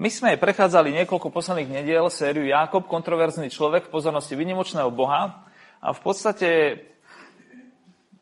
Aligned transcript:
My 0.00 0.08
sme 0.08 0.40
prechádzali 0.40 0.96
niekoľko 0.96 1.28
posledných 1.28 1.76
nediel 1.76 2.08
sériu 2.08 2.48
Jakob, 2.48 2.88
kontroverzný 2.88 3.52
človek 3.52 3.84
v 3.84 3.92
pozornosti 3.92 4.32
vynimočného 4.32 4.88
Boha 4.88 5.44
a 5.76 5.92
v 5.92 6.00
podstate 6.00 6.48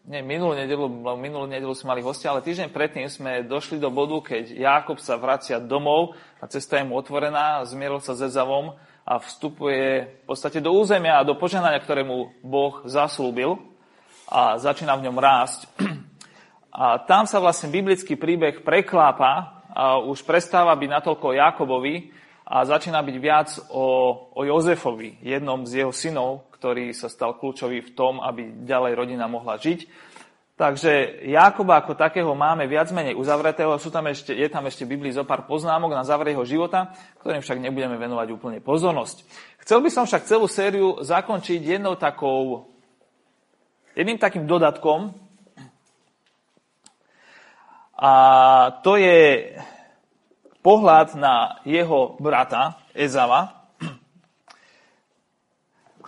nie, 0.02 0.18
minulú 0.26 0.58
nedelu, 0.58 0.90
minulú 1.14 1.46
nedelu 1.46 1.70
sme 1.78 1.94
mali 1.94 2.02
hostia, 2.02 2.34
ale 2.34 2.42
týždeň 2.42 2.74
predtým 2.74 3.06
sme 3.06 3.46
došli 3.46 3.78
do 3.78 3.94
bodu, 3.94 4.18
keď 4.26 4.58
Jakob 4.58 4.98
sa 4.98 5.22
vracia 5.22 5.62
domov 5.62 6.18
a 6.42 6.50
cesta 6.50 6.82
je 6.82 6.88
mu 6.91 6.98
otvorená, 6.98 7.62
zmieril 7.62 8.02
sa 8.02 8.18
s 8.18 8.26
Ezavom 8.26 8.74
a 9.06 9.22
vstupuje 9.22 10.18
v 10.18 10.22
podstate 10.26 10.58
do 10.58 10.74
územia 10.74 11.22
a 11.22 11.29
do 11.30 11.38
poženania, 11.38 11.79
ktoré 11.79 12.02
mu 12.02 12.34
Boh 12.42 12.82
zaslúbil 12.90 13.54
a 14.26 14.58
začína 14.58 14.98
v 14.98 15.06
ňom 15.06 15.14
rásť. 15.22 15.70
A 16.79 16.95
tam 17.02 17.26
sa 17.26 17.42
vlastne 17.42 17.74
biblický 17.74 18.14
príbeh 18.14 18.62
preklápa 18.62 19.57
už 19.79 20.26
prestáva 20.26 20.74
byť 20.74 20.90
natoľko 20.90 21.38
Jakobovi 21.38 22.11
a 22.48 22.64
začína 22.66 22.98
byť 23.04 23.16
viac 23.21 23.48
o, 23.71 23.86
o 24.34 24.40
Jozefovi, 24.43 25.22
jednom 25.22 25.62
z 25.62 25.84
jeho 25.84 25.93
synov, 25.94 26.48
ktorý 26.58 26.90
sa 26.90 27.07
stal 27.07 27.39
kľúčový 27.39 27.84
v 27.84 27.94
tom, 27.94 28.18
aby 28.18 28.67
ďalej 28.67 28.93
rodina 28.98 29.30
mohla 29.30 29.61
žiť. 29.61 29.86
Takže 30.58 31.22
Jakoba 31.30 31.79
ako 31.79 31.94
takého 31.94 32.34
máme 32.34 32.67
viac 32.67 32.91
menej 32.91 33.14
uzavretého, 33.14 33.78
sú 33.78 33.94
tam 33.94 34.11
ešte, 34.11 34.34
je 34.34 34.48
tam 34.50 34.67
ešte 34.67 34.83
v 34.83 34.98
Biblii 34.98 35.14
zo 35.14 35.22
pár 35.22 35.47
poznámok 35.47 35.95
na 35.95 36.03
záver 36.03 36.34
jeho 36.34 36.42
života, 36.42 36.91
ktorým 37.22 37.47
však 37.47 37.62
nebudeme 37.62 37.95
venovať 37.95 38.34
úplne 38.34 38.58
pozornosť. 38.58 39.22
Chcel 39.62 39.78
by 39.78 39.91
som 39.95 40.03
však 40.03 40.27
celú 40.27 40.50
sériu 40.50 40.98
zakončiť 40.98 41.62
jednou 41.62 41.95
takou, 41.95 42.67
jedným 43.95 44.19
takým 44.19 44.50
dodatkom, 44.50 45.28
a 47.98 48.12
to 48.86 48.94
je 48.94 49.58
pohľad 50.62 51.19
na 51.19 51.58
jeho 51.66 52.14
brata 52.22 52.78
Ezava, 52.94 53.58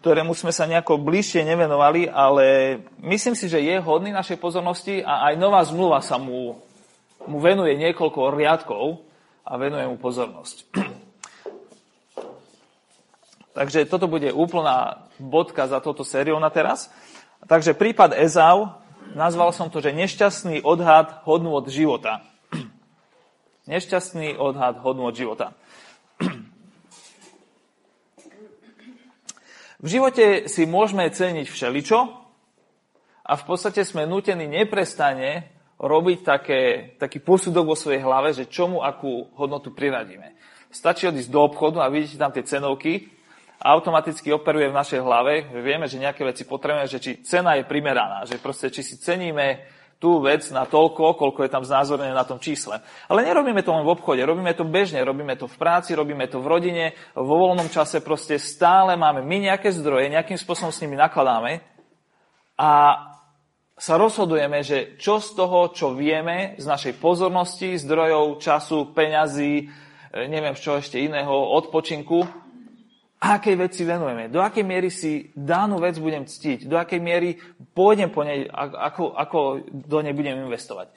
ktorému 0.01 0.33
sme 0.33 0.49
sa 0.55 0.65
nejako 0.65 0.97
bližšie 1.03 1.45
nevenovali, 1.45 2.09
ale 2.09 2.79
myslím 3.05 3.37
si, 3.37 3.53
že 3.53 3.61
je 3.61 3.77
hodný 3.85 4.09
našej 4.15 4.41
pozornosti 4.41 5.05
a 5.05 5.29
aj 5.29 5.35
nová 5.37 5.61
zmluva 5.61 6.01
sa 6.01 6.17
mu, 6.17 6.57
mu 7.29 7.39
venuje 7.43 7.77
niekoľko 7.77 8.33
riadkov 8.33 9.05
a 9.45 9.61
venuje 9.61 9.85
mu 9.85 10.01
pozornosť. 10.01 10.57
Takže 13.61 13.85
toto 13.91 14.09
bude 14.09 14.33
úplná 14.33 15.05
bodka 15.21 15.69
za 15.69 15.85
touto 15.85 16.01
sériou 16.01 16.41
na 16.41 16.49
teraz. 16.49 16.89
Takže 17.45 17.77
prípad 17.77 18.17
Ezau 18.17 18.80
nazval 19.15 19.53
som 19.53 19.71
to, 19.71 19.83
že 19.83 19.97
nešťastný 19.97 20.63
odhad 20.63 21.23
hodnú 21.27 21.55
od 21.55 21.67
života. 21.71 22.27
Nešťastný 23.71 24.39
odhad 24.39 24.81
hodnú 24.83 25.09
od 25.11 25.15
života. 25.17 25.55
V 29.81 29.89
živote 29.89 30.45
si 30.45 30.69
môžeme 30.69 31.09
ceniť 31.09 31.49
všeličo 31.49 31.99
a 33.25 33.33
v 33.33 33.45
podstate 33.49 33.81
sme 33.81 34.05
nutení 34.05 34.45
neprestane 34.45 35.49
robiť 35.81 36.19
také, 36.21 36.61
taký 37.01 37.25
posudok 37.25 37.73
vo 37.73 37.77
svojej 37.79 38.05
hlave, 38.05 38.37
že 38.37 38.53
čomu 38.53 38.85
akú 38.85 39.33
hodnotu 39.41 39.73
priradíme. 39.73 40.37
Stačí 40.69 41.09
odísť 41.09 41.33
do 41.33 41.41
obchodu 41.41 41.81
a 41.81 41.89
vidíte 41.89 42.21
tam 42.21 42.29
tie 42.29 42.45
cenovky 42.45 43.09
automaticky 43.61 44.33
operuje 44.33 44.73
v 44.73 44.79
našej 44.81 45.01
hlave. 45.05 45.45
Vieme, 45.61 45.85
že 45.85 46.01
nejaké 46.01 46.25
veci 46.25 46.49
potrebujeme, 46.49 46.89
že 46.89 46.99
či 46.99 47.21
cena 47.21 47.61
je 47.61 47.69
primeraná, 47.69 48.25
že 48.25 48.41
proste 48.41 48.73
či 48.73 48.81
si 48.81 48.97
ceníme 48.97 49.61
tú 50.01 50.25
vec 50.25 50.49
na 50.49 50.65
toľko, 50.65 51.21
koľko 51.21 51.45
je 51.45 51.53
tam 51.53 51.61
znázornené 51.61 52.17
na 52.17 52.25
tom 52.25 52.41
čísle. 52.41 52.81
Ale 53.05 53.21
nerobíme 53.21 53.61
to 53.61 53.77
len 53.77 53.85
v 53.85 53.93
obchode, 53.93 54.25
robíme 54.25 54.57
to 54.57 54.65
bežne, 54.65 55.05
robíme 55.05 55.37
to 55.37 55.45
v 55.45 55.57
práci, 55.61 55.93
robíme 55.93 56.25
to 56.25 56.41
v 56.41 56.49
rodine, 56.49 56.85
vo 57.13 57.37
voľnom 57.37 57.69
čase 57.69 58.01
proste 58.01 58.41
stále 58.41 58.97
máme 58.97 59.21
my 59.21 59.53
nejaké 59.53 59.69
zdroje, 59.77 60.09
nejakým 60.09 60.41
spôsobom 60.41 60.73
s 60.73 60.81
nimi 60.81 60.97
nakladáme 60.97 61.61
a 62.57 62.71
sa 63.77 63.97
rozhodujeme, 63.97 64.65
že 64.65 64.97
čo 64.97 65.21
z 65.21 65.37
toho, 65.37 65.73
čo 65.73 65.93
vieme, 65.93 66.57
z 66.57 66.65
našej 66.65 67.01
pozornosti, 67.01 67.77
zdrojov, 67.81 68.41
času, 68.41 68.93
peňazí, 68.97 69.69
neviem 70.17 70.57
čo 70.57 70.81
ešte 70.81 71.01
iného, 71.01 71.33
odpočinku, 71.33 72.25
akej 73.21 73.55
veci 73.61 73.85
venujeme, 73.85 74.33
do 74.33 74.41
akej 74.41 74.65
miery 74.65 74.89
si 74.89 75.29
danú 75.37 75.77
vec 75.77 76.01
budem 76.01 76.25
ctiť, 76.25 76.65
do 76.65 76.81
akej 76.81 77.01
miery 77.05 77.37
pôjdem 77.77 78.09
po 78.09 78.25
nej, 78.25 78.49
ako, 78.49 79.13
ako 79.13 79.39
do 79.69 80.01
nej 80.01 80.17
budem 80.17 80.41
investovať. 80.49 80.89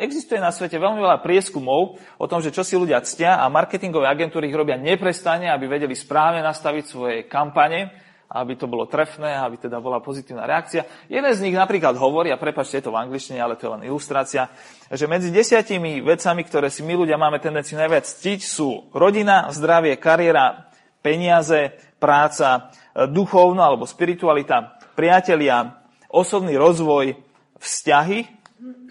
Existuje 0.00 0.38
na 0.38 0.52
svete 0.52 0.78
veľmi 0.78 1.00
veľa 1.00 1.24
prieskumov 1.24 1.98
o 2.20 2.26
tom, 2.28 2.44
že 2.44 2.54
čo 2.54 2.62
si 2.62 2.76
ľudia 2.76 3.00
ctia 3.02 3.40
a 3.40 3.48
marketingové 3.50 4.06
agentúry 4.06 4.48
ich 4.48 4.56
robia 4.56 4.78
neprestane, 4.78 5.50
aby 5.50 5.66
vedeli 5.66 5.96
správne 5.96 6.44
nastaviť 6.44 6.84
svoje 6.84 7.16
kampane, 7.26 7.90
aby 8.28 8.56
to 8.56 8.68
bolo 8.70 8.88
trefné, 8.88 9.36
aby 9.36 9.60
teda 9.60 9.80
bola 9.84 10.00
pozitívna 10.00 10.48
reakcia. 10.48 10.84
Jeden 11.08 11.32
z 11.32 11.42
nich 11.44 11.56
napríklad 11.56 11.96
hovorí, 12.00 12.32
a 12.32 12.40
prepačte, 12.40 12.80
je 12.80 12.84
to 12.88 12.94
v 12.94 13.00
angličtine, 13.02 13.40
ale 13.40 13.56
to 13.56 13.68
je 13.68 13.74
len 13.76 13.82
ilustrácia, 13.84 14.48
že 14.88 15.04
medzi 15.04 15.28
desiatimi 15.28 16.00
vecami, 16.00 16.42
ktoré 16.44 16.68
si 16.72 16.80
my 16.80 16.94
ľudia 17.04 17.20
máme 17.20 17.40
tendenciu 17.40 17.76
najviac 17.76 18.08
ctiť, 18.08 18.40
sú 18.40 18.88
rodina, 18.94 19.52
zdravie, 19.52 20.00
kariéra, 20.00 20.70
peniaze, 21.04 21.76
práca, 22.00 22.72
e, 22.96 23.04
duchovno 23.04 23.60
alebo 23.60 23.84
spiritualita, 23.84 24.80
priatelia, 24.96 25.84
osobný 26.08 26.56
rozvoj, 26.56 27.12
vzťahy, 27.60 28.24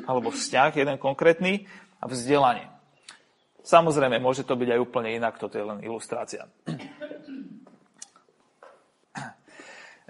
alebo 0.05 0.29
vzťah, 0.29 0.69
jeden 0.77 1.01
konkrétny, 1.01 1.65
a 1.97 2.05
vzdelanie. 2.05 2.67
Samozrejme, 3.63 4.19
môže 4.19 4.43
to 4.43 4.59
byť 4.59 4.75
aj 4.75 4.79
úplne 4.83 5.15
inak, 5.15 5.39
toto 5.39 5.55
je 5.55 5.63
len 5.63 5.79
ilustrácia. 5.87 6.51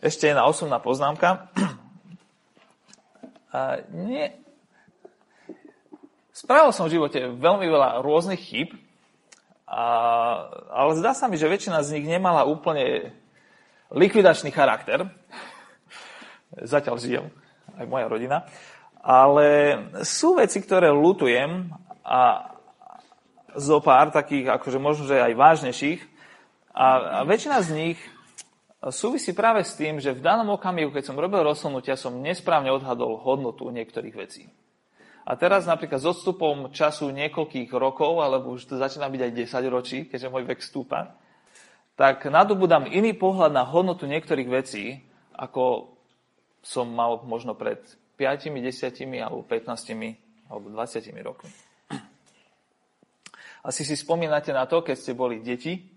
Ešte 0.02 0.28
jedna 0.28 0.50
osobná 0.50 0.81
poznámka. 0.81 1.53
A 3.53 3.86
nie. 3.94 4.34
Spravil 6.34 6.74
som 6.74 6.90
v 6.90 6.97
živote 6.97 7.30
veľmi 7.30 7.69
veľa 7.69 8.02
rôznych 8.02 8.42
chýb, 8.42 8.74
a, 9.68 9.85
ale 10.69 10.91
zdá 11.00 11.16
sa 11.16 11.31
mi, 11.31 11.40
že 11.40 11.50
väčšina 11.50 11.79
z 11.81 12.00
nich 12.00 12.06
nemala 12.07 12.44
úplne 12.44 13.16
likvidačný 13.94 14.51
charakter. 14.51 15.07
Zatiaľ 16.53 16.96
žijem, 17.00 17.25
aj 17.79 17.85
moja 17.90 18.06
rodina. 18.09 18.38
Ale 19.03 19.79
sú 20.07 20.40
veci, 20.40 20.63
ktoré 20.63 20.88
lutujem 20.94 21.72
a 22.03 22.51
zo 23.53 23.84
pár 23.84 24.09
takých, 24.09 24.50
akože 24.59 24.79
možno, 24.81 25.06
že 25.06 25.22
aj 25.22 25.34
vážnejších. 25.35 26.01
A, 26.74 27.22
a 27.22 27.28
väčšina 27.28 27.62
z 27.62 27.69
nich 27.74 28.00
súvisí 28.91 29.31
práve 29.31 29.63
s 29.63 29.78
tým, 29.78 30.01
že 30.01 30.12
v 30.12 30.25
danom 30.25 30.57
okamihu, 30.57 30.91
keď 30.91 31.13
som 31.13 31.19
robil 31.19 31.45
rozhodnutia, 31.45 31.95
som 31.95 32.19
nesprávne 32.19 32.74
odhadol 32.74 33.22
hodnotu 33.22 33.69
niektorých 33.69 34.16
vecí. 34.18 34.50
A 35.24 35.40
teraz 35.40 35.64
napríklad 35.64 36.04
s 36.04 36.08
odstupom 36.08 36.68
času 36.76 37.08
niekoľkých 37.16 37.72
rokov, 37.72 38.20
alebo 38.20 38.60
už 38.60 38.68
to 38.68 38.76
začína 38.76 39.08
byť 39.08 39.22
aj 39.24 39.32
10 39.32 39.76
ročí, 39.76 39.98
keďže 40.12 40.28
môj 40.28 40.44
vek 40.44 40.60
stúpa, 40.60 41.16
tak 41.96 42.28
nadobudám 42.28 42.90
iný 42.92 43.16
pohľad 43.16 43.56
na 43.56 43.64
hodnotu 43.64 44.04
niektorých 44.04 44.50
vecí, 44.52 45.00
ako 45.32 45.96
som 46.60 46.92
mal 46.92 47.24
možno 47.24 47.56
pred 47.56 47.80
5, 48.20 48.52
10 48.52 49.24
alebo 49.24 49.48
15 49.48 50.52
alebo 50.52 50.68
20 50.72 51.08
rokmi. 51.24 51.52
Asi 53.64 53.88
si 53.88 53.96
spomínate 53.96 54.52
na 54.52 54.68
to, 54.68 54.84
keď 54.84 54.96
ste 55.00 55.16
boli 55.16 55.40
deti, 55.40 55.88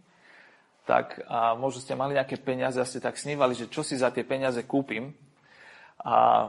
tak 0.87 1.19
a 1.27 1.59
možno 1.59 1.83
ste 1.83 1.99
mali 1.99 2.15
nejaké 2.15 2.39
peniaze 2.39 2.79
a 2.79 2.87
ste 2.87 3.03
tak 3.03 3.19
snívali, 3.19 3.59
že 3.59 3.67
čo 3.67 3.83
si 3.83 3.99
za 3.99 4.15
tie 4.15 4.23
peniaze 4.23 4.63
kúpim. 4.63 5.11
A 5.99 6.47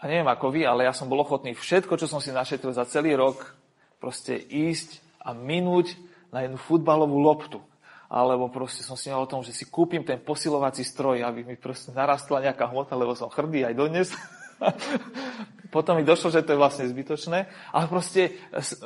a 0.00 0.08
neviem 0.08 0.32
ako 0.32 0.48
vy, 0.48 0.64
ale 0.64 0.88
ja 0.88 0.96
som 0.96 1.12
bol 1.12 1.20
ochotný 1.20 1.52
všetko, 1.52 2.00
čo 2.00 2.08
som 2.08 2.24
si 2.24 2.32
našetril 2.32 2.72
za 2.72 2.88
celý 2.88 3.12
rok, 3.12 3.52
proste 4.00 4.32
ísť 4.32 5.04
a 5.20 5.36
minúť 5.36 5.92
na 6.32 6.48
jednu 6.48 6.56
futbalovú 6.56 7.20
loptu. 7.20 7.60
Alebo 8.10 8.50
proste 8.50 8.82
som 8.82 8.98
si 8.98 9.12
o 9.12 9.28
tom, 9.28 9.44
že 9.44 9.54
si 9.54 9.68
kúpim 9.68 10.02
ten 10.02 10.18
posilovací 10.18 10.82
stroj, 10.82 11.22
aby 11.22 11.46
mi 11.46 11.54
proste 11.54 11.94
narastla 11.94 12.42
nejaká 12.42 12.66
hmota, 12.66 12.98
lebo 12.98 13.14
som 13.14 13.30
hrdý 13.30 13.68
aj 13.70 13.74
dodnes. 13.76 14.08
Potom 15.74 15.94
mi 15.94 16.02
došlo, 16.02 16.34
že 16.34 16.42
to 16.42 16.56
je 16.56 16.58
vlastne 16.58 16.90
zbytočné. 16.90 17.46
Ale 17.70 17.86
proste, 17.86 18.34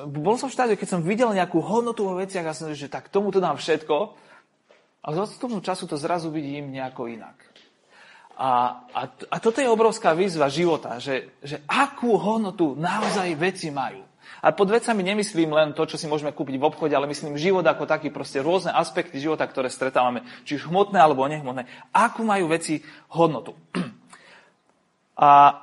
bol 0.05 0.37
som 0.37 0.53
v 0.53 0.57
štáde, 0.59 0.75
keď 0.77 0.99
som 0.99 1.01
videl 1.01 1.33
nejakú 1.33 1.63
hodnotu 1.63 2.05
vo 2.05 2.21
veciach 2.21 2.45
a 2.45 2.53
som 2.53 2.69
že 2.75 2.93
tak 2.93 3.09
tomuto 3.09 3.41
dám 3.41 3.57
všetko. 3.57 4.13
A 5.05 5.09
z 5.09 5.19
odstupom 5.21 5.65
času 5.65 5.89
to 5.89 5.97
zrazu 5.97 6.29
vidím 6.29 6.69
nejako 6.69 7.09
inak. 7.09 7.44
A, 8.35 8.83
a, 8.91 9.03
a 9.07 9.37
toto 9.39 9.63
je 9.63 9.71
obrovská 9.71 10.11
výzva 10.11 10.51
života, 10.51 10.99
že, 10.99 11.39
že 11.39 11.63
akú 11.71 12.19
hodnotu 12.19 12.75
naozaj 12.75 13.31
veci 13.39 13.71
majú. 13.71 14.03
A 14.45 14.53
pod 14.53 14.69
vecami 14.69 15.01
nemyslím 15.01 15.57
len 15.57 15.73
to, 15.73 15.89
čo 15.89 15.97
si 15.97 16.05
môžeme 16.05 16.35
kúpiť 16.35 16.61
v 16.61 16.67
obchode, 16.69 16.93
ale 16.93 17.09
myslím 17.09 17.41
život 17.41 17.65
ako 17.65 17.89
taký, 17.89 18.13
proste 18.13 18.45
rôzne 18.45 18.77
aspekty 18.77 19.17
života, 19.17 19.49
ktoré 19.49 19.73
stretávame, 19.73 20.21
či 20.45 20.61
už 20.61 20.69
hmotné 20.69 21.01
alebo 21.01 21.25
nehmotné. 21.25 21.65
Akú 21.97 22.27
majú 22.29 22.53
veci 22.53 22.85
hodnotu. 23.09 23.57
A 25.17 25.57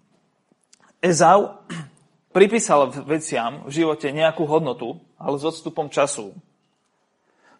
Ezau 1.12 1.60
pripísal 2.36 2.88
veciam 3.04 3.68
v 3.68 3.84
živote 3.84 4.08
nejakú 4.14 4.48
hodnotu, 4.48 4.96
ale 5.20 5.36
s 5.36 5.44
odstupom 5.44 5.92
času 5.92 6.32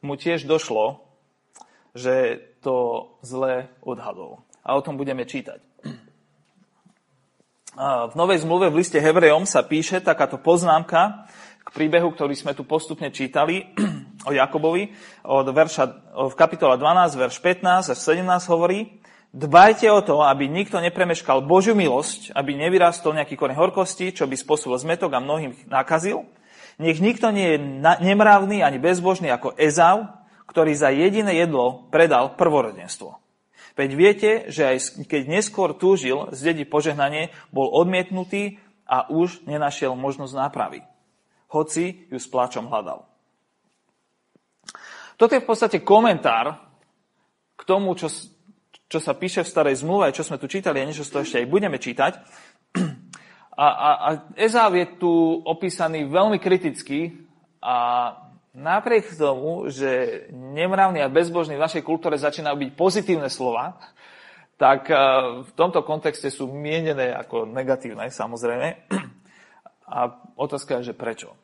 mu 0.01 0.15
tiež 0.17 0.49
došlo, 0.49 1.05
že 1.93 2.41
to 2.67 2.77
zle 3.23 3.71
odhadol. 3.87 4.43
A 4.67 4.75
o 4.75 4.83
tom 4.83 4.99
budeme 4.99 5.23
čítať. 5.23 5.63
V 8.11 8.15
Novej 8.19 8.43
zmluve 8.43 8.73
v 8.73 8.83
liste 8.83 8.99
Hebrejom 8.99 9.47
sa 9.47 9.63
píše 9.63 10.03
takáto 10.03 10.43
poznámka 10.43 11.31
k 11.63 11.69
príbehu, 11.71 12.11
ktorý 12.11 12.35
sme 12.35 12.59
tu 12.59 12.67
postupne 12.67 13.13
čítali 13.15 13.71
o 14.29 14.35
Jakobovi. 14.35 14.91
Od 15.23 15.47
verša, 15.47 15.85
v 16.27 16.35
kapitola 16.35 16.75
12, 16.75 17.15
verš 17.15 17.37
15 17.39 17.95
až 17.95 17.99
17 18.03 18.27
hovorí, 18.51 18.99
Dbajte 19.37 19.93
o 19.93 20.01
to, 20.01 20.25
aby 20.25 20.49
nikto 20.49 20.81
nepremeškal 20.81 21.45
Božiu 21.45 21.77
milosť, 21.77 22.33
aby 22.33 22.57
nevyrastol 22.57 23.13
nejaký 23.13 23.37
koreň 23.37 23.53
horkosti, 23.53 24.17
čo 24.17 24.25
by 24.25 24.33
spôsobil 24.33 24.81
zmetok 24.81 25.13
a 25.13 25.21
mnohým 25.21 25.53
nakazil. 25.69 26.25
Nech 26.81 27.05
nikto 27.05 27.29
nie 27.29 27.53
je 27.53 27.59
nemravný 28.01 28.65
ani 28.65 28.81
bezbožný 28.81 29.29
ako 29.29 29.53
Ezau, 29.61 30.09
ktorý 30.47 30.73
za 30.75 30.95
jediné 30.95 31.37
jedlo 31.37 31.87
predal 31.91 32.39
prvorodenstvo. 32.39 33.19
Veď 33.77 33.91
viete, 33.93 34.31
že 34.49 34.63
aj 34.65 34.77
keď 35.05 35.23
neskôr 35.29 35.77
túžil 35.77 36.33
z 36.33 36.53
dedi 36.53 36.65
požehnanie, 36.65 37.35
bol 37.53 37.69
odmietnutý 37.69 38.57
a 38.89 39.11
už 39.13 39.45
nenašiel 39.45 39.93
možnosť 39.93 40.33
nápravy. 40.33 40.81
Hoci 41.53 42.09
ju 42.09 42.17
s 42.17 42.31
pláčom 42.31 42.73
hľadal. 42.73 43.05
Toto 45.21 45.33
je 45.37 45.45
v 45.45 45.49
podstate 45.49 45.85
komentár 45.85 46.57
k 47.57 47.63
tomu, 47.69 47.93
čo 47.97 48.09
čo 48.87 49.03
sa 49.03 49.19
píše 49.19 49.43
v 49.43 49.51
starej 49.51 49.83
zmluve, 49.83 50.15
čo 50.15 50.23
sme 50.23 50.39
tu 50.39 50.47
čítali 50.47 50.79
a 50.79 50.87
niečo 50.87 51.03
z 51.03 51.11
toho 51.11 51.23
ešte 51.27 51.43
aj 51.43 51.51
budeme 51.51 51.79
čítať. 51.79 52.13
A, 53.57 53.67
a, 53.73 53.91
a 53.97 54.09
Ezáv 54.37 54.77
je 54.77 55.01
tu 55.01 55.09
opísaný 55.41 56.05
veľmi 56.13 56.37
kriticky 56.37 57.25
a 57.65 58.13
napriek 58.57 59.13
tomu, 59.13 59.69
že 59.69 60.25
nemravný 60.33 61.05
a 61.05 61.13
bezbožný 61.13 61.61
v 61.61 61.65
našej 61.69 61.85
kultúre 61.85 62.17
začínajú 62.17 62.57
byť 62.57 62.71
pozitívne 62.73 63.29
slova, 63.29 63.77
tak 64.57 64.89
e, 64.89 64.97
v 65.45 65.51
tomto 65.53 65.85
kontexte 65.85 66.33
sú 66.33 66.49
mienené 66.49 67.13
ako 67.13 67.45
negatívne, 67.45 68.09
samozrejme. 68.09 68.89
A 69.87 70.11
otázka 70.41 70.81
je, 70.81 70.91
že 70.91 70.99
prečo. 70.99 71.37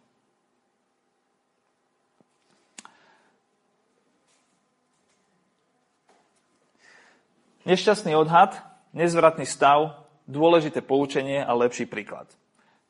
Nešťastný 7.63 8.19
odhad, 8.19 8.59
nezvratný 8.91 9.47
stav, 9.47 10.03
dôležité 10.27 10.83
poučenie 10.83 11.39
a 11.39 11.55
lepší 11.55 11.87
príklad. 11.87 12.27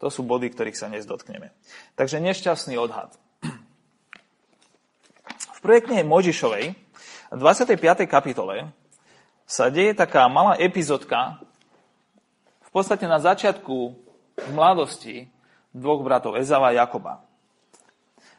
To 0.01 0.09
sú 0.09 0.25
body, 0.25 0.49
ktorých 0.49 0.79
sa 0.79 0.89
dnes 0.89 1.05
dotkneme. 1.05 1.53
Takže 1.93 2.25
nešťastný 2.25 2.81
odhad. 2.81 3.13
V 5.63 5.71
projekte 5.71 6.03
Možišovej, 6.03 6.75
v 7.31 7.39
25. 7.39 7.79
kapitole, 8.11 8.75
sa 9.47 9.71
deje 9.71 9.95
taká 9.95 10.27
malá 10.27 10.59
epizódka, 10.59 11.39
v 12.67 12.71
podstate 12.75 13.07
na 13.07 13.23
začiatku 13.23 13.95
mladosti 14.51 15.31
dvoch 15.71 16.03
bratov, 16.03 16.35
Ezava 16.35 16.75
a 16.75 16.83
Jakoba. 16.83 17.23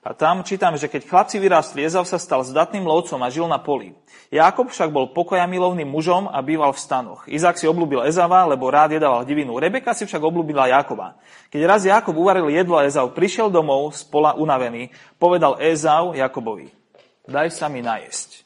A 0.03 0.11
tam 0.11 0.43
čítame, 0.43 0.75
že 0.75 0.91
keď 0.91 1.07
chlapci 1.07 1.39
vyrástli, 1.39 1.87
Ezav 1.87 2.03
sa 2.03 2.19
stal 2.19 2.43
zdatným 2.43 2.83
lovcom 2.83 3.23
a 3.23 3.31
žil 3.31 3.47
na 3.47 3.55
poli. 3.55 3.95
Jakob 4.27 4.67
však 4.67 4.91
bol 4.91 5.15
pokoja 5.15 5.47
milovným 5.47 5.87
mužom 5.87 6.27
a 6.27 6.43
býval 6.43 6.75
v 6.75 6.83
stanoch. 6.83 7.23
Izák 7.31 7.55
si 7.55 7.71
oblúbil 7.71 8.03
Ezava, 8.03 8.43
lebo 8.43 8.67
rád 8.67 8.99
jedával 8.99 9.23
divinu. 9.23 9.55
Rebeka 9.63 9.95
si 9.95 10.03
však 10.03 10.19
oblúbila 10.19 10.67
Jakoba. 10.67 11.15
Keď 11.47 11.61
raz 11.63 11.87
Jakob 11.87 12.19
uvaril 12.19 12.51
jedlo 12.51 12.75
a 12.75 12.83
Ezav 12.83 13.15
prišiel 13.15 13.47
domov 13.47 13.95
z 13.95 14.03
pola 14.11 14.35
unavený, 14.35 14.91
povedal 15.15 15.55
Ezav 15.63 16.11
Jakobovi, 16.19 16.82
daj 17.27 17.51
sa 17.51 17.67
mi 17.71 17.83
najesť 17.83 18.43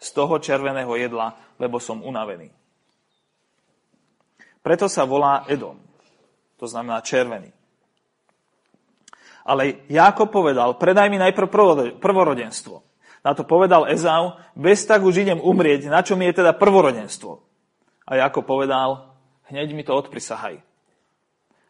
z 0.00 0.08
toho 0.16 0.40
červeného 0.40 0.90
jedla, 0.96 1.36
lebo 1.60 1.76
som 1.76 2.00
unavený. 2.00 2.48
Preto 4.60 4.88
sa 4.88 5.04
volá 5.04 5.44
Edom. 5.48 5.76
To 6.56 6.68
znamená 6.68 7.00
červený. 7.00 7.52
Ale 9.44 9.88
Jákob 9.88 10.28
povedal, 10.28 10.76
predaj 10.76 11.08
mi 11.08 11.16
najprv 11.16 11.48
prvorodenstvo. 11.96 12.84
Na 13.20 13.36
to 13.36 13.44
povedal 13.44 13.88
Ezau, 13.88 14.40
bez 14.56 14.84
tak 14.84 15.04
už 15.04 15.24
idem 15.24 15.40
umrieť, 15.40 15.88
na 15.88 16.00
čo 16.00 16.16
mi 16.16 16.28
je 16.28 16.40
teda 16.40 16.56
prvorodenstvo. 16.56 17.40
A 18.08 18.20
Jákob 18.20 18.48
povedal, 18.48 19.12
hneď 19.48 19.76
mi 19.76 19.84
to 19.84 19.92
odprisahaj. 19.96 20.60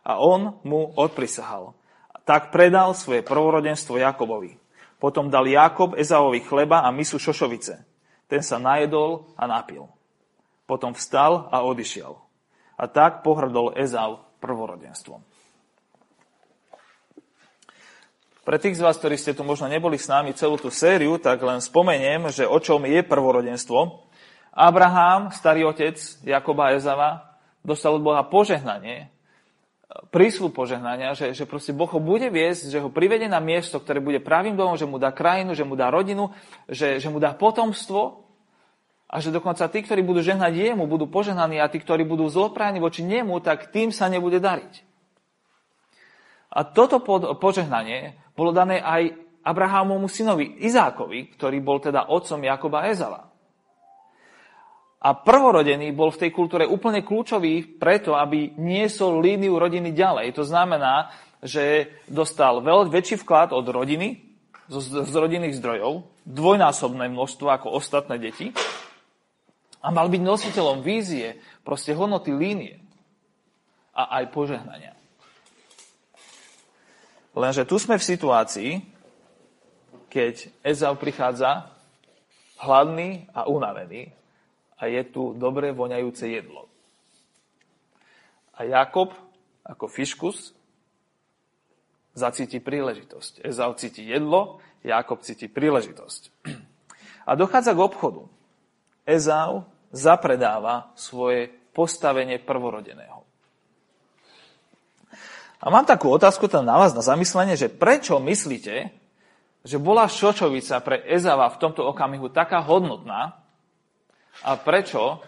A 0.07 0.13
on 0.19 0.59
mu 0.63 0.95
odprisahal. 0.95 1.75
Tak 2.23 2.55
predal 2.55 2.95
svoje 2.95 3.27
prvorodenstvo 3.27 3.99
Jakobovi. 3.99 4.60
Potom 5.01 5.33
dal 5.33 5.49
Jakob 5.49 5.97
Ezauovi 5.97 6.45
chleba 6.45 6.85
a 6.85 6.93
misu 6.93 7.17
šošovice. 7.17 7.81
Ten 8.29 8.45
sa 8.45 8.61
najedol 8.61 9.33
a 9.35 9.49
napil. 9.49 9.89
Potom 10.69 10.93
vstal 10.93 11.49
a 11.49 11.65
odišiel. 11.65 12.15
A 12.77 12.85
tak 12.87 13.25
pohrdol 13.25 13.75
Ezau 13.75 14.23
prvorodenstvom. 14.45 15.25
Pre 18.41 18.57
tých 18.57 18.77
z 18.77 18.85
vás, 18.85 18.97
ktorí 18.97 19.21
ste 19.21 19.37
tu 19.37 19.45
možno 19.45 19.69
neboli 19.69 20.01
s 20.01 20.09
nami 20.09 20.33
celú 20.33 20.57
tú 20.57 20.73
sériu, 20.73 21.21
tak 21.21 21.45
len 21.45 21.61
spomeniem, 21.61 22.29
že 22.33 22.49
o 22.49 22.57
čom 22.57 22.83
je 22.89 23.05
prvorodenstvo. 23.05 24.09
Abraham, 24.51 25.31
starý 25.31 25.69
otec 25.69 25.97
Jakoba 26.25 26.73
a 26.73 26.75
Ezava, 26.75 27.39
dostal 27.63 27.95
od 27.95 28.03
Boha 28.03 28.25
požehnanie, 28.27 29.13
prísľub 30.11 30.55
požehnania, 30.55 31.19
že, 31.19 31.35
že 31.35 31.47
proste 31.47 31.75
Boh 31.75 31.91
ho 31.91 31.99
bude 31.99 32.31
viesť, 32.31 32.71
že 32.71 32.79
ho 32.79 32.91
privede 32.91 33.27
na 33.27 33.43
miesto, 33.43 33.83
ktoré 33.83 33.99
bude 33.99 34.23
pravým 34.23 34.55
domom, 34.55 34.79
že 34.79 34.87
mu 34.87 35.03
dá 35.03 35.11
krajinu, 35.11 35.55
že 35.55 35.67
mu 35.67 35.75
dá 35.75 35.91
rodinu, 35.91 36.31
že, 36.71 37.03
že 37.03 37.09
mu 37.11 37.19
dá 37.19 37.35
potomstvo 37.35 38.23
a 39.11 39.19
že 39.19 39.35
dokonca 39.35 39.67
tí, 39.67 39.83
ktorí 39.83 40.07
budú 40.07 40.23
žehnať 40.23 40.55
jemu, 40.55 40.87
budú 40.87 41.11
požehnaní 41.11 41.59
a 41.59 41.67
tí, 41.67 41.83
ktorí 41.83 42.07
budú 42.07 42.31
zlopráni 42.31 42.79
voči 42.79 43.03
nemu, 43.03 43.43
tak 43.43 43.75
tým 43.75 43.91
sa 43.91 44.07
nebude 44.07 44.39
dariť. 44.39 44.87
A 46.51 46.67
toto 46.67 47.03
požehnanie 47.39 48.19
bolo 48.35 48.51
dané 48.51 48.83
aj 48.83 49.15
Abrahámovmu 49.47 50.11
synovi 50.11 50.59
Izákovi, 50.63 51.35
ktorý 51.35 51.59
bol 51.63 51.79
teda 51.79 52.11
otcom 52.11 52.43
Jakoba 52.43 52.87
a. 52.87 53.30
A 55.01 55.17
prvorodený 55.17 55.97
bol 55.97 56.13
v 56.13 56.29
tej 56.29 56.31
kultúre 56.31 56.69
úplne 56.69 57.01
kľúčový 57.01 57.81
preto, 57.81 58.13
aby 58.13 58.53
niesol 58.61 59.25
líniu 59.25 59.57
rodiny 59.57 59.97
ďalej. 59.97 60.37
To 60.37 60.45
znamená, 60.45 61.09
že 61.41 61.89
dostal 62.05 62.61
veľ, 62.61 62.93
väčší 62.93 63.17
vklad 63.25 63.57
od 63.57 63.65
rodiny, 63.65 64.31
z, 64.71 65.09
z 65.09 65.15
rodinných 65.17 65.59
zdrojov, 65.59 66.07
dvojnásobné 66.29 67.11
množstvo 67.11 67.49
ako 67.51 67.75
ostatné 67.75 68.23
deti 68.23 68.55
a 69.81 69.89
mal 69.91 70.07
byť 70.07 70.23
nositeľom 70.23 70.85
vízie, 70.85 71.41
proste 71.67 71.97
hodnoty 71.97 72.31
línie 72.31 72.79
a 73.97 74.21
aj 74.23 74.31
požehnania. 74.31 74.95
Lenže 77.35 77.67
tu 77.67 77.81
sme 77.81 77.97
v 77.99 78.05
situácii, 78.05 78.71
keď 80.11 80.51
Ezau 80.67 80.99
prichádza 80.99 81.71
hladný 82.61 83.27
a 83.33 83.47
unavený 83.47 84.13
a 84.81 84.89
je 84.89 85.05
tu 85.05 85.37
dobre 85.37 85.77
voňajúce 85.77 86.25
jedlo. 86.25 86.65
A 88.57 88.65
Jakob 88.65 89.13
ako 89.61 89.87
fiškus 89.87 90.57
zacíti 92.17 92.59
príležitosť. 92.59 93.45
Ezau 93.45 93.77
cíti 93.77 94.03
jedlo, 94.03 94.65
Jakob 94.81 95.21
cíti 95.21 95.47
príležitosť. 95.47 96.23
A 97.29 97.37
dochádza 97.37 97.77
k 97.77 97.85
obchodu. 97.85 98.27
Ezau 99.05 99.69
zapredáva 99.93 100.91
svoje 100.97 101.53
postavenie 101.77 102.41
prvorodeného. 102.41 103.23
A 105.61 105.69
mám 105.69 105.85
takú 105.85 106.09
otázku 106.09 106.49
tam 106.49 106.65
na 106.65 106.81
vás 106.81 106.97
na 106.97 107.05
zamyslenie, 107.05 107.53
že 107.53 107.69
prečo 107.69 108.17
myslíte, 108.17 108.89
že 109.61 109.77
bola 109.77 110.09
šočovica 110.09 110.81
pre 110.81 111.05
Ezava 111.05 111.53
v 111.53 111.61
tomto 111.61 111.85
okamihu 111.85 112.33
taká 112.33 112.65
hodnotná 112.65 113.40
a 114.45 114.57
prečo 114.57 115.21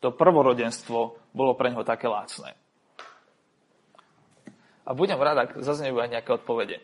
to 0.00 0.14
prvorodenstvo 0.14 0.98
bolo 1.34 1.52
pre 1.54 1.70
neho 1.70 1.84
také 1.84 2.08
lácne. 2.08 2.56
A 4.86 4.90
budem 4.96 5.20
rád, 5.20 5.46
ak 5.46 5.50
zaznejú 5.62 6.02
aj 6.02 6.10
nejaké 6.10 6.30
odpovede. 6.34 6.82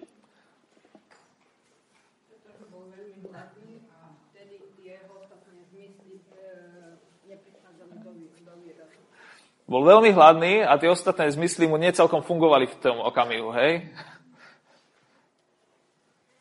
Bol 9.66 9.82
veľmi 9.82 10.14
hladný 10.14 10.62
a 10.62 10.78
tie 10.78 10.86
ostatné 10.86 11.26
zmysly 11.34 11.66
mu 11.66 11.74
necelkom 11.74 12.22
fungovali 12.22 12.70
v 12.70 12.76
tom 12.78 13.02
okamihu, 13.02 13.50
hej? 13.50 13.82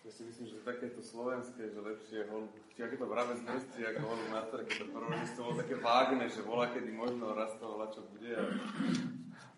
Ja 0.06 0.12
si 0.14 0.30
myslím, 0.30 0.46
že 0.46 0.62
takéto 0.62 1.02
slovenské, 1.02 1.74
že 1.74 1.80
lepšie 1.82 2.30
hol, 2.30 2.46
či 2.76 2.84
aké 2.84 3.00
to 3.00 3.08
práve 3.08 3.40
zmestí, 3.40 3.88
ako 3.88 4.04
holub 4.04 4.30
na 4.36 4.44
staré, 4.52 4.68
keď 4.68 4.76
to 4.84 4.86
prvorodistvo 4.92 5.40
bolo 5.48 5.56
také 5.64 5.76
vágne, 5.80 6.26
že 6.28 6.44
volá, 6.44 6.68
kedy 6.68 6.92
možno 6.92 7.32
raz 7.32 7.56
toho 7.56 7.80
čo 7.88 8.04
bude. 8.12 8.36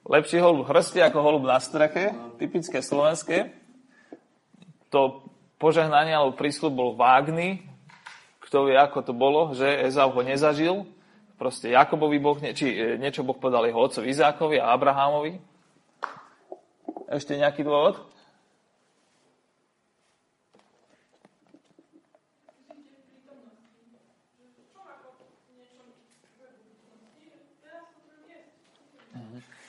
Lepší 0.06 0.38
holub 0.38 0.70
hrsti 0.70 1.02
ako 1.02 1.18
holub 1.26 1.44
na 1.50 1.58
strake, 1.58 2.14
no. 2.14 2.38
typické 2.38 2.78
slovenské. 2.86 3.58
To 4.94 5.26
požehnanie 5.58 6.14
alebo 6.14 6.38
prísľub 6.38 6.74
bol 6.78 6.90
vágný. 6.94 7.66
Kto 8.46 8.70
vie, 8.70 8.78
ako 8.78 9.00
to 9.02 9.14
bolo, 9.18 9.42
že 9.58 9.66
Ezau 9.66 10.14
ho 10.14 10.22
nezažil. 10.22 10.86
Proste 11.42 11.74
Jakobovi 11.74 12.22
Boh, 12.22 12.38
či 12.54 12.70
e, 12.70 13.02
niečo 13.02 13.26
Boh 13.26 13.36
podal 13.36 13.66
jeho 13.66 13.82
otcovi 13.82 14.14
Izákovi 14.14 14.62
a 14.62 14.78
Abrahámovi. 14.78 15.42
Ešte 17.10 17.34
nejaký 17.34 17.66
dôvod? 17.66 17.98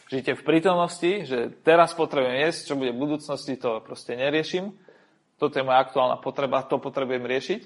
Žijete 0.08 0.40
v 0.40 0.46
prítomnosti, 0.48 1.10
že 1.28 1.52
teraz 1.60 1.92
potrebujem 1.92 2.48
jesť, 2.48 2.72
čo 2.72 2.80
bude 2.80 2.96
v 2.96 3.02
budúcnosti, 3.04 3.60
to 3.60 3.84
proste 3.84 4.16
neriešim. 4.16 4.72
Toto 5.36 5.60
je 5.60 5.68
moja 5.68 5.84
aktuálna 5.84 6.16
potreba, 6.24 6.64
to 6.64 6.80
potrebujem 6.80 7.28
riešiť. 7.28 7.60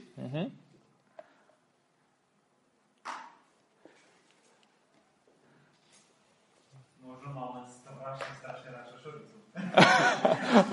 Čošovicu. 8.90 9.34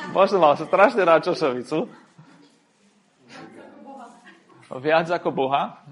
Možno 0.17 0.37
mal 0.41 0.57
strašne 0.57 1.01
rád 1.05 1.21
čošovicu. 1.29 1.85
Viac 4.69 5.07
ako 5.13 5.29
Boha. 5.29 5.85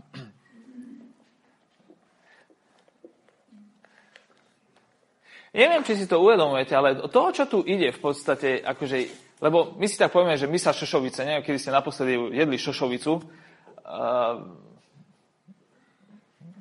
Neviem, 5.58 5.82
či 5.82 5.98
si 5.98 6.06
to 6.06 6.22
uvedomujete, 6.22 6.78
ale 6.78 7.02
to, 7.10 7.22
čo 7.34 7.50
tu 7.50 7.66
ide 7.66 7.90
v 7.90 7.98
podstate, 7.98 8.62
akože, 8.62 8.98
lebo 9.42 9.74
my 9.74 9.90
si 9.90 9.98
tak 9.98 10.14
povieme, 10.14 10.38
že 10.38 10.46
my 10.46 10.62
sa 10.62 10.70
šošovice, 10.70 11.26
neviem, 11.26 11.42
kedy 11.42 11.58
ste 11.58 11.74
naposledy 11.74 12.14
jedli 12.30 12.62
šošovicu, 12.62 13.18
uh, 13.18 14.38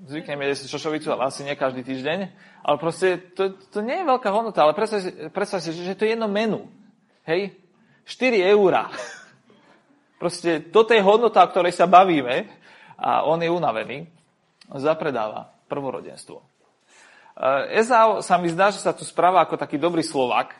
zvykneme 0.09 0.49
jesť 0.49 0.73
šošovicu, 0.73 1.13
ale 1.13 1.29
asi 1.29 1.45
nie 1.45 1.53
každý 1.61 1.85
týždeň, 1.85 2.19
ale 2.65 2.77
proste 2.81 3.21
to, 3.37 3.53
to 3.69 3.85
nie 3.85 4.01
je 4.01 4.09
veľká 4.09 4.33
hodnota, 4.33 4.65
ale 4.65 4.73
predstavte 4.73 5.29
predstav 5.29 5.61
si, 5.61 5.77
že 5.77 5.93
to 5.93 6.09
je 6.09 6.17
jedno 6.17 6.33
menu. 6.33 6.65
Hej? 7.29 7.53
4 8.09 8.49
eurá. 8.57 8.89
Proste 10.23 10.65
toto 10.73 10.97
je 10.97 11.05
hodnota, 11.05 11.45
o 11.45 11.51
ktorej 11.53 11.77
sa 11.77 11.85
bavíme 11.85 12.49
a 12.97 13.29
on 13.29 13.43
je 13.45 13.53
unavený. 13.53 14.09
Zapredáva 14.73 15.53
prvorodenstvo. 15.69 16.56
Eh, 17.37 17.85
Ezau 17.85 18.25
sa 18.25 18.41
mi 18.41 18.49
zdá, 18.49 18.73
že 18.73 18.81
sa 18.81 18.97
tu 18.97 19.05
správa 19.05 19.45
ako 19.45 19.61
taký 19.61 19.77
dobrý 19.77 20.01
Slovak. 20.01 20.57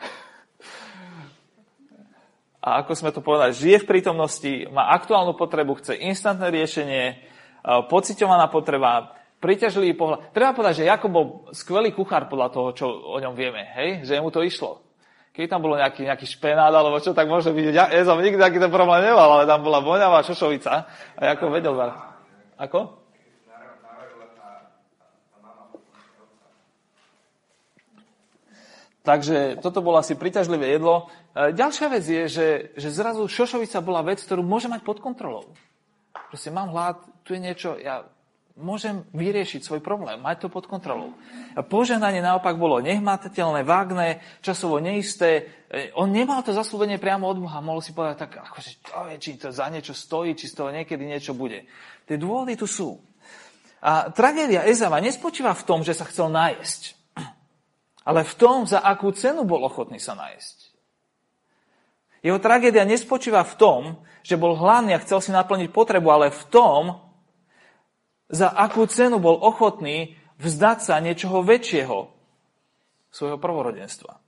A 2.61 2.85
ako 2.85 2.93
sme 2.93 3.15
to 3.17 3.25
povedali, 3.25 3.57
žije 3.57 3.87
v 3.87 3.91
prítomnosti, 3.97 4.53
má 4.69 4.93
aktuálnu 4.93 5.39
potrebu, 5.39 5.81
chce 5.81 5.97
instantné 5.97 6.53
riešenie, 6.53 7.05
eh, 7.17 7.81
pociťovaná 7.89 8.53
potreba, 8.53 9.17
príťažlivý 9.41 9.97
pohľad. 9.97 10.37
Treba 10.37 10.53
povedať, 10.53 10.85
že 10.85 10.91
Jakob 10.93 11.11
bol 11.13 11.27
skvelý 11.57 11.97
kuchár 11.97 12.29
podľa 12.29 12.53
toho, 12.53 12.69
čo 12.77 12.87
o 12.89 13.17
ňom 13.25 13.33
vieme, 13.33 13.65
hej? 13.81 14.05
že 14.05 14.21
mu 14.21 14.29
to 14.29 14.45
išlo. 14.45 14.85
Keď 15.33 15.49
tam 15.49 15.65
bolo 15.65 15.81
nejaký, 15.81 16.09
nejaký 16.09 16.29
špenát 16.29 16.73
alebo 16.73 16.97
čo, 17.01 17.13
tak 17.13 17.29
môže 17.29 17.53
byť, 17.53 17.65
ja, 17.73 17.89
som 18.05 18.21
nikdy 18.21 18.41
takýto 18.41 18.73
problém 18.73 19.05
nemal, 19.05 19.29
ale 19.37 19.45
tam 19.45 19.61
bola 19.61 19.85
voňavá 19.85 20.25
šošovica 20.25 20.73
a 21.17 21.21
Jakob 21.21 21.53
vedel. 21.53 21.77
Ako? 22.57 23.06
Takže 29.07 29.63
toto 29.63 29.87
bolo 29.87 30.03
asi 30.03 30.19
priťažlivé 30.19 30.75
jedlo. 30.75 31.07
E, 31.31 31.55
ďalšia 31.55 31.87
vec 31.95 32.03
je, 32.03 32.25
že, 32.27 32.49
že 32.75 32.89
zrazu 32.91 33.31
šošovica 33.31 33.79
bola 33.79 34.03
vec, 34.03 34.19
ktorú 34.19 34.43
môže 34.43 34.67
mať 34.67 34.83
pod 34.83 34.99
kontrolou. 34.99 35.47
Proste 36.35 36.51
mám 36.51 36.75
hlad, 36.75 36.99
tu 37.23 37.39
je 37.39 37.39
niečo, 37.39 37.79
ja 37.79 38.03
môžem 38.59 39.07
vyriešiť 39.15 39.63
svoj 39.63 39.79
problém, 39.79 40.19
mať 40.19 40.43
to 40.43 40.49
pod 40.51 40.67
kontrolou. 40.67 41.15
A 41.55 41.63
požehnanie 41.63 42.19
naopak 42.19 42.59
bolo 42.59 42.83
nehmatateľné, 42.83 43.63
vágné, 43.63 44.19
časovo 44.43 44.83
neisté. 44.83 45.55
E, 45.71 45.95
on 45.95 46.11
nemal 46.11 46.43
to 46.43 46.51
zaslúbenie 46.51 46.99
priamo 46.99 47.31
od 47.31 47.39
Boha, 47.39 47.63
mohol 47.63 47.87
si 47.87 47.95
povedať 47.95 48.27
tak, 48.27 48.43
akože, 48.43 48.71
či 49.23 49.39
to 49.39 49.55
za 49.55 49.71
niečo 49.71 49.95
stojí, 49.95 50.35
či 50.35 50.51
z 50.51 50.55
toho 50.59 50.75
niekedy 50.75 51.07
niečo 51.07 51.31
bude. 51.31 51.63
Tie 52.11 52.19
dôvody 52.19 52.59
tu 52.59 52.67
sú. 52.67 52.99
A 53.87 54.11
tragédia 54.11 54.67
Ezava 54.67 54.99
nespočíva 54.99 55.55
v 55.55 55.63
tom, 55.63 55.87
že 55.87 55.95
sa 55.95 56.03
chcel 56.11 56.27
nájsť 56.27 56.96
ale 58.07 58.23
v 58.23 58.35
tom, 58.39 58.71
za 58.71 58.79
akú 58.87 59.11
cenu 59.11 59.43
bol 59.43 59.67
ochotný 59.67 59.99
sa 59.99 60.15
nájsť. 60.15 60.57
Jeho 62.23 62.39
tragédia 62.39 62.87
nespočíva 62.87 63.43
v 63.43 63.55
tom, 63.59 63.81
že 64.23 64.39
bol 64.39 64.55
hladný 64.55 64.95
a 64.95 65.03
chcel 65.03 65.19
si 65.19 65.31
naplniť 65.35 65.75
potrebu, 65.75 66.09
ale 66.11 66.27
v 66.31 66.43
tom, 66.51 66.83
za 68.31 68.51
akú 68.51 68.87
cenu 68.87 69.19
bol 69.19 69.39
ochotný 69.39 70.19
vzdať 70.39 70.79
sa 70.83 71.03
niečoho 71.03 71.43
väčšieho, 71.43 72.11
svojho 73.11 73.39
prvorodenstva. 73.39 74.19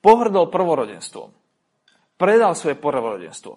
Pohrdol 0.00 0.48
prvorodenstvom. 0.48 1.30
Predal 2.16 2.56
svoje 2.56 2.76
prvorodenstvo. 2.76 3.54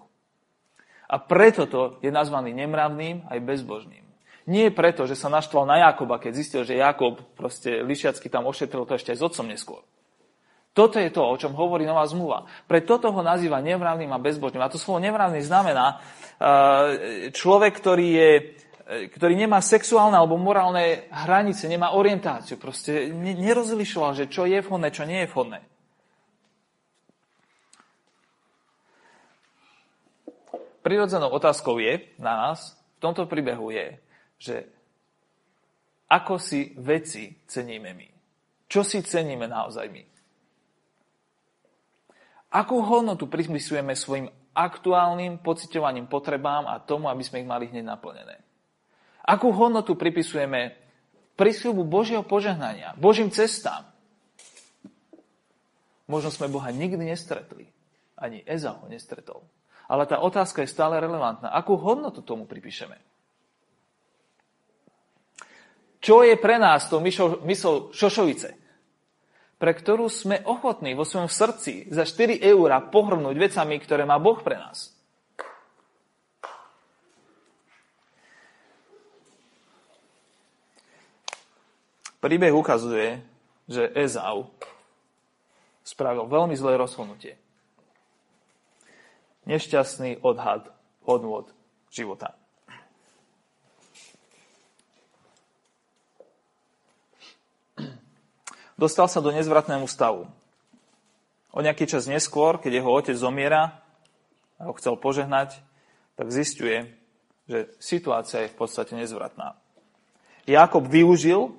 A 1.08 1.16
preto 1.20 1.68
to 1.68 1.82
je 2.04 2.12
nazvaný 2.12 2.52
nemravným 2.56 3.28
aj 3.28 3.40
bezbožným. 3.44 4.03
Nie 4.44 4.76
preto, 4.76 5.08
že 5.08 5.16
sa 5.16 5.32
naštval 5.32 5.64
na 5.64 5.88
Jakoba, 5.88 6.20
keď 6.20 6.32
zistil, 6.36 6.62
že 6.68 6.76
Jakob 6.76 7.24
proste 7.40 7.80
lišiacky 7.80 8.28
tam 8.28 8.44
ošetril 8.44 8.84
to 8.84 9.00
ešte 9.00 9.16
aj 9.16 9.20
s 9.20 9.26
otcom 9.26 9.48
neskôr. 9.48 9.82
Toto 10.74 10.98
je 10.98 11.14
to, 11.14 11.22
o 11.22 11.38
čom 11.38 11.54
hovorí 11.54 11.86
nová 11.86 12.02
zmluva. 12.10 12.50
Pre 12.66 12.82
toto 12.82 13.14
ho 13.14 13.22
nazýva 13.22 13.62
nevravným 13.62 14.10
a 14.10 14.18
bezbožným. 14.18 14.66
A 14.66 14.74
to 14.74 14.82
slovo 14.82 14.98
nevravný 14.98 15.46
znamená 15.46 16.02
e, 16.42 17.30
človek, 17.30 17.78
ktorý, 17.78 18.08
je, 18.10 18.32
e, 18.90 18.94
ktorý 19.14 19.38
nemá 19.38 19.62
sexuálne 19.62 20.18
alebo 20.18 20.34
morálne 20.34 21.06
hranice, 21.14 21.70
nemá 21.70 21.94
orientáciu. 21.94 22.58
Proste 22.58 23.14
nerozlišoval, 23.14 24.18
že 24.18 24.26
čo 24.34 24.50
je 24.50 24.60
vhodné, 24.66 24.90
čo 24.90 25.06
nie 25.06 25.22
je 25.24 25.30
vhodné. 25.30 25.62
Prirodzenou 30.82 31.32
otázkou 31.32 31.80
je 31.80 32.12
na 32.18 32.34
nás, 32.36 32.76
v 32.98 33.00
tomto 33.00 33.30
príbehu 33.30 33.72
je, 33.72 34.03
že 34.44 34.68
ako 36.12 36.36
si 36.36 36.76
veci 36.76 37.32
ceníme 37.48 37.96
my. 37.96 38.08
Čo 38.68 38.84
si 38.84 39.00
ceníme 39.00 39.48
naozaj 39.48 39.88
my. 39.88 40.04
Akú 42.54 42.86
hodnotu 42.86 43.26
pripisujeme 43.26 43.98
svojim 43.98 44.30
aktuálnym 44.54 45.42
pociťovaním 45.42 46.06
potrebám 46.06 46.70
a 46.70 46.78
tomu, 46.78 47.10
aby 47.10 47.24
sme 47.26 47.42
ich 47.42 47.50
mali 47.50 47.66
hneď 47.66 47.88
naplnené. 47.88 48.38
Akú 49.26 49.50
hodnotu 49.50 49.98
pripisujeme 49.98 50.78
prísľubu 51.34 51.82
Božieho 51.82 52.22
požehnania, 52.22 52.94
Božím 53.00 53.34
cestám. 53.34 53.90
Možno 56.06 56.30
sme 56.30 56.52
Boha 56.52 56.70
nikdy 56.70 57.10
nestretli. 57.10 57.66
Ani 58.20 58.46
Eza 58.46 58.78
ho 58.78 58.86
nestretol. 58.86 59.42
Ale 59.90 60.06
tá 60.06 60.22
otázka 60.22 60.62
je 60.62 60.70
stále 60.70 61.02
relevantná. 61.02 61.50
Akú 61.50 61.74
hodnotu 61.80 62.22
tomu 62.22 62.46
pripíšeme? 62.46 63.13
Čo 66.04 66.28
je 66.28 66.36
pre 66.36 66.60
nás 66.60 66.92
to 66.92 67.00
mysl 67.00 67.96
šošovice? 67.96 68.60
Pre 69.56 69.72
ktorú 69.72 70.12
sme 70.12 70.44
ochotní 70.44 70.92
vo 70.92 71.08
svojom 71.08 71.32
srdci 71.32 71.88
za 71.88 72.04
4 72.04 72.44
eurá 72.44 72.84
pohrnúť 72.84 73.40
vecami, 73.40 73.80
ktoré 73.80 74.04
má 74.04 74.20
Boh 74.20 74.36
pre 74.44 74.60
nás. 74.60 74.92
Príbeh 82.20 82.52
ukazuje, 82.52 83.24
že 83.72 83.88
Ezau 83.96 84.52
spravil 85.88 86.28
veľmi 86.28 86.56
zlé 86.60 86.76
rozhodnutie. 86.76 87.40
Nešťastný 89.48 90.20
odhad 90.24 90.68
hodnôt 91.08 91.48
života. 91.88 92.36
Dostal 98.78 99.10
sa 99.10 99.20
do 99.24 99.34
nezvratnému 99.34 99.90
stavu. 99.90 100.30
O 101.54 101.60
nejaký 101.62 101.86
čas 101.86 102.10
neskôr, 102.10 102.58
keď 102.58 102.82
jeho 102.82 102.90
otec 102.90 103.18
zomiera 103.18 103.82
a 104.58 104.70
ho 104.70 104.74
chcel 104.78 104.98
požehnať, 104.98 105.62
tak 106.18 106.30
zistuje, 106.34 106.90
že 107.50 107.70
situácia 107.78 108.46
je 108.46 108.54
v 108.54 108.58
podstate 108.58 108.94
nezvratná. 108.98 109.58
Jakob 110.46 110.86
využil 110.86 111.54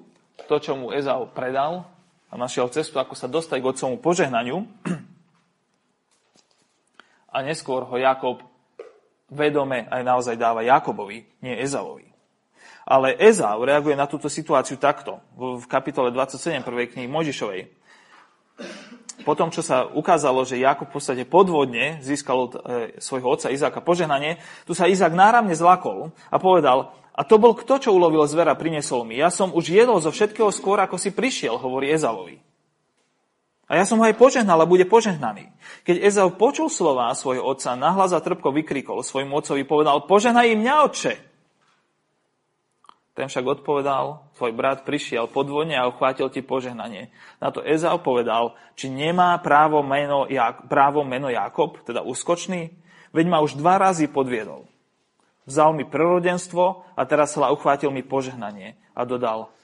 to, 0.46 0.56
čo 0.58 0.74
mu 0.76 0.90
Ezau 0.90 1.30
predal 1.30 1.86
a 2.30 2.34
našiel 2.34 2.70
cestu, 2.70 2.98
ako 2.98 3.14
sa 3.14 3.30
dostať 3.30 3.58
k 3.62 3.70
otcomu 3.70 3.96
požehnaniu. 3.98 4.66
A 7.34 7.42
neskôr 7.42 7.82
ho 7.82 7.96
Jakob 7.98 8.46
vedome 9.26 9.90
aj 9.90 10.02
naozaj 10.06 10.38
dáva 10.38 10.62
Jakobovi, 10.62 11.26
nie 11.42 11.58
Ezavovi. 11.58 12.13
Ale 12.84 13.16
Ezau 13.16 13.64
reaguje 13.64 13.96
na 13.96 14.04
túto 14.04 14.28
situáciu 14.28 14.76
takto, 14.76 15.24
v 15.36 15.64
kapitole 15.64 16.12
27 16.12 16.60
prvej 16.60 16.92
knihy 16.92 17.08
Možišovej. 17.08 17.60
potom, 19.24 19.48
čo 19.48 19.64
sa 19.64 19.88
ukázalo, 19.88 20.44
že 20.44 20.60
Jakub 20.60 20.92
v 20.92 21.00
podstate 21.00 21.24
podvodne 21.24 21.98
získal 22.04 22.36
od 22.44 22.52
e, 22.52 22.58
svojho 23.00 23.32
otca 23.32 23.48
Izáka 23.48 23.80
požehnanie, 23.80 24.36
tu 24.68 24.76
sa 24.76 24.84
Izák 24.84 25.16
náramne 25.16 25.56
zlakol 25.56 26.12
a 26.28 26.36
povedal, 26.36 26.92
a 27.14 27.22
to 27.22 27.40
bol 27.40 27.56
kto, 27.56 27.78
čo 27.78 27.94
ulovil 27.94 28.26
zvera, 28.26 28.58
priniesol 28.58 29.06
mi. 29.06 29.16
Ja 29.16 29.30
som 29.30 29.54
už 29.54 29.70
jedol 29.70 30.02
zo 30.02 30.10
všetkého 30.10 30.50
skôr, 30.50 30.82
ako 30.82 30.98
si 30.98 31.14
prišiel, 31.14 31.56
hovorí 31.56 31.88
Ezalovi. 31.94 32.42
A 33.64 33.80
ja 33.80 33.88
som 33.88 33.96
ho 33.96 34.04
aj 34.04 34.18
požehnal 34.20 34.60
a 34.60 34.68
bude 34.68 34.84
požehnaný. 34.84 35.48
Keď 35.88 36.04
Ezau 36.04 36.28
počul 36.36 36.68
slová 36.68 37.08
svojho 37.16 37.40
otca, 37.40 37.72
nahlas 37.78 38.12
a 38.12 38.20
trpko 38.20 38.52
vykrikol 38.52 39.00
svojmu 39.00 39.40
otcovi, 39.40 39.64
povedal, 39.64 40.04
požehnaj 40.04 40.52
im 40.52 40.60
mňa, 40.60 40.74
otče. 40.84 41.14
Ten 43.14 43.30
však 43.30 43.62
odpovedal, 43.62 44.26
tvoj 44.34 44.52
brat 44.58 44.82
prišiel 44.82 45.30
podvodne 45.30 45.78
a 45.78 45.86
uchvátil 45.86 46.26
ti 46.34 46.42
požehnanie. 46.42 47.14
Na 47.38 47.54
to 47.54 47.62
Ezau 47.62 48.02
povedal, 48.02 48.58
či 48.74 48.90
nemá 48.90 49.38
právo 49.38 49.86
meno, 49.86 50.26
právo 50.66 51.06
meno 51.06 51.30
Jakob, 51.30 51.78
teda 51.86 52.02
úskočný, 52.02 52.74
veď 53.14 53.26
ma 53.30 53.38
už 53.38 53.54
dva 53.54 53.78
razy 53.78 54.10
podviedol. 54.10 54.66
Vzal 55.46 55.78
mi 55.78 55.86
prorodenstvo 55.86 56.96
a 56.98 57.02
teraz 57.06 57.38
sa 57.38 57.54
uchvátil 57.54 57.94
mi 57.94 58.02
požehnanie. 58.02 58.74
A 58.98 59.06
dodal, 59.06 59.54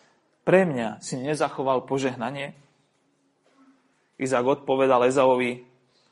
pre 0.46 0.62
mňa 0.62 1.02
si 1.02 1.18
nezachoval 1.18 1.90
požehnanie? 1.90 2.54
Izák 4.20 4.62
odpovedal 4.62 5.10
Ezauovi, 5.10 5.66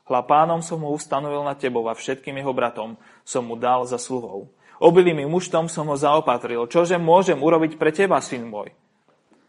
hla 0.09 0.21
pánom 0.25 0.59
som 0.59 0.81
ho 0.81 0.89
ustanovil 0.91 1.45
na 1.45 1.53
tebou 1.55 1.85
a 1.87 1.95
všetkým 1.95 2.35
jeho 2.41 2.51
bratom 2.51 2.97
som 3.21 3.45
mu 3.45 3.55
dal 3.55 3.85
za 3.85 4.01
sluhou. 4.01 4.49
Obilým 4.79 5.27
muštom 5.27 5.67
som 5.67 5.91
ho 5.91 5.95
zaopatril. 5.99 6.63
Čože 6.71 6.95
môžem 6.95 7.39
urobiť 7.39 7.75
pre 7.75 7.91
teba, 7.91 8.23
syn 8.23 8.47
môj? 8.47 8.71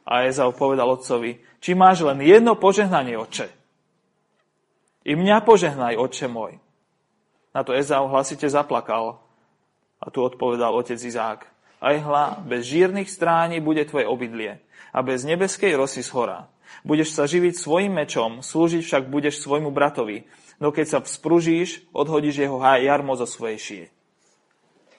A 0.03 0.27
Ezau 0.27 0.51
povedal 0.51 0.91
otcovi, 0.91 1.39
či 1.63 1.79
máš 1.79 2.03
len 2.03 2.19
jedno 2.19 2.59
požehnanie, 2.59 3.15
oče. 3.15 3.47
I 5.07 5.15
mňa 5.15 5.47
požehnaj, 5.47 5.95
oče 5.95 6.27
môj. 6.27 6.59
Na 7.55 7.63
to 7.63 7.71
Ezau 7.71 8.11
hlasite 8.11 8.51
zaplakal. 8.51 9.23
A 10.03 10.11
tu 10.11 10.27
odpovedal 10.27 10.75
otec 10.75 10.99
Izák. 10.99 11.47
Aj 11.81 11.97
hla, 11.97 12.43
bez 12.45 12.67
žírnych 12.67 13.09
stráni 13.09 13.63
bude 13.63 13.87
tvoje 13.87 14.05
obydlie 14.05 14.61
a 14.91 14.99
bez 15.01 15.23
nebeskej 15.23 15.79
rosy 15.79 16.03
z 16.03 16.11
hora. 16.13 16.51
Budeš 16.83 17.15
sa 17.15 17.25
živiť 17.27 17.55
svojim 17.55 17.93
mečom, 17.95 18.43
slúžiť 18.43 18.83
však 18.83 19.05
budeš 19.11 19.43
svojmu 19.43 19.71
bratovi. 19.71 20.27
No 20.61 20.75
keď 20.75 20.87
sa 20.87 20.99
vzpružíš, 21.01 21.89
odhodíš 21.95 22.43
jeho 22.43 22.61
jarmo 22.61 23.17
zo 23.17 23.25
svojej 23.25 23.59
šie. 23.59 23.85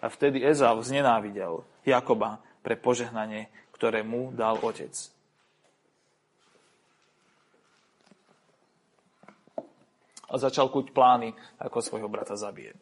A 0.02 0.10
vtedy 0.10 0.42
Ezau 0.42 0.82
znenávidel 0.82 1.62
Jakoba 1.86 2.42
pre 2.66 2.74
požehnanie, 2.74 3.54
ktoré 3.78 4.02
mu 4.02 4.34
dal 4.34 4.58
otec. 4.58 4.94
A 10.32 10.34
začal 10.42 10.74
kuť 10.74 10.90
plány, 10.96 11.38
ako 11.62 11.78
svojho 11.84 12.10
brata 12.10 12.34
zabije. 12.34 12.74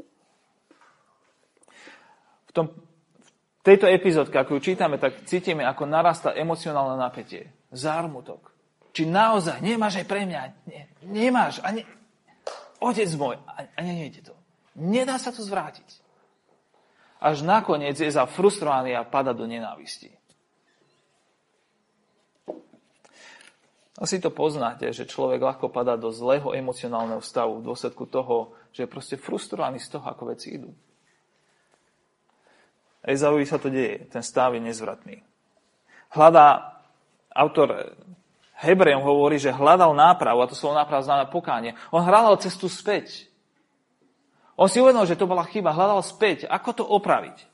V, 2.47 2.51
tom, 2.55 2.71
v 3.19 3.29
tejto 3.65 3.89
epizódke, 3.89 4.39
ako 4.39 4.57
ju 4.57 4.71
čítame, 4.71 4.95
tak 4.95 5.25
cítime, 5.27 5.67
ako 5.67 5.89
narasta 5.89 6.31
emocionálne 6.37 6.95
napätie. 6.95 7.51
Zármutok. 7.73 8.53
Či 8.95 9.05
naozaj 9.09 9.59
nemáš 9.59 10.01
aj 10.01 10.07
pre 10.07 10.23
mňa? 10.23 10.41
Nie, 10.65 10.83
nemáš. 11.03 11.61
Ani, 11.65 11.83
otec 12.79 13.09
môj. 13.17 13.37
A, 13.49 13.65
a 13.65 13.79
nejde 13.81 14.23
to. 14.23 14.33
Nedá 14.77 15.17
sa 15.17 15.33
to 15.33 15.41
zvrátiť 15.41 16.08
až 17.19 17.43
nakoniec 17.43 17.99
je 17.99 18.07
za 18.07 18.23
frustrovaný 18.23 18.95
a 18.95 19.03
pada 19.03 19.35
do 19.35 19.43
nenávisti. 19.43 20.15
Asi 23.99 24.23
to 24.23 24.31
poznáte, 24.31 24.87
že 24.95 25.03
človek 25.03 25.43
ľahko 25.43 25.67
padá 25.67 25.99
do 25.99 26.07
zlého 26.07 26.55
emocionálneho 26.55 27.19
stavu 27.19 27.59
v 27.59 27.67
dôsledku 27.67 28.07
toho, 28.07 28.55
že 28.71 28.87
je 28.87 28.89
proste 28.91 29.19
frustrovaný 29.19 29.83
z 29.83 29.91
toho, 29.91 30.07
ako 30.07 30.31
veci 30.31 30.55
idú. 30.55 30.71
Ezauvi 33.03 33.43
sa 33.43 33.59
to 33.59 33.67
deje, 33.67 34.07
ten 34.07 34.23
stav 34.23 34.55
je 34.55 34.63
nezvratný. 34.63 35.19
Hľadá, 36.15 36.79
autor 37.35 37.95
Hebrejom 38.59 39.03
hovorí, 39.03 39.39
že 39.39 39.55
hľadal 39.55 39.95
nápravu, 39.95 40.43
a 40.43 40.49
to 40.51 40.55
slovo 40.55 40.79
náprava 40.79 41.03
znamená 41.03 41.27
pokánie. 41.31 41.75
On 41.91 42.03
hľadal 42.03 42.39
cestu 42.43 42.67
späť. 42.67 43.28
On 44.59 44.67
si 44.67 44.83
uvedomil, 44.83 45.07
že 45.07 45.15
to 45.15 45.23
bola 45.23 45.47
chyba, 45.47 45.71
hľadal 45.71 46.03
späť, 46.03 46.43
ako 46.43 46.69
to 46.75 46.83
opraviť. 46.83 47.47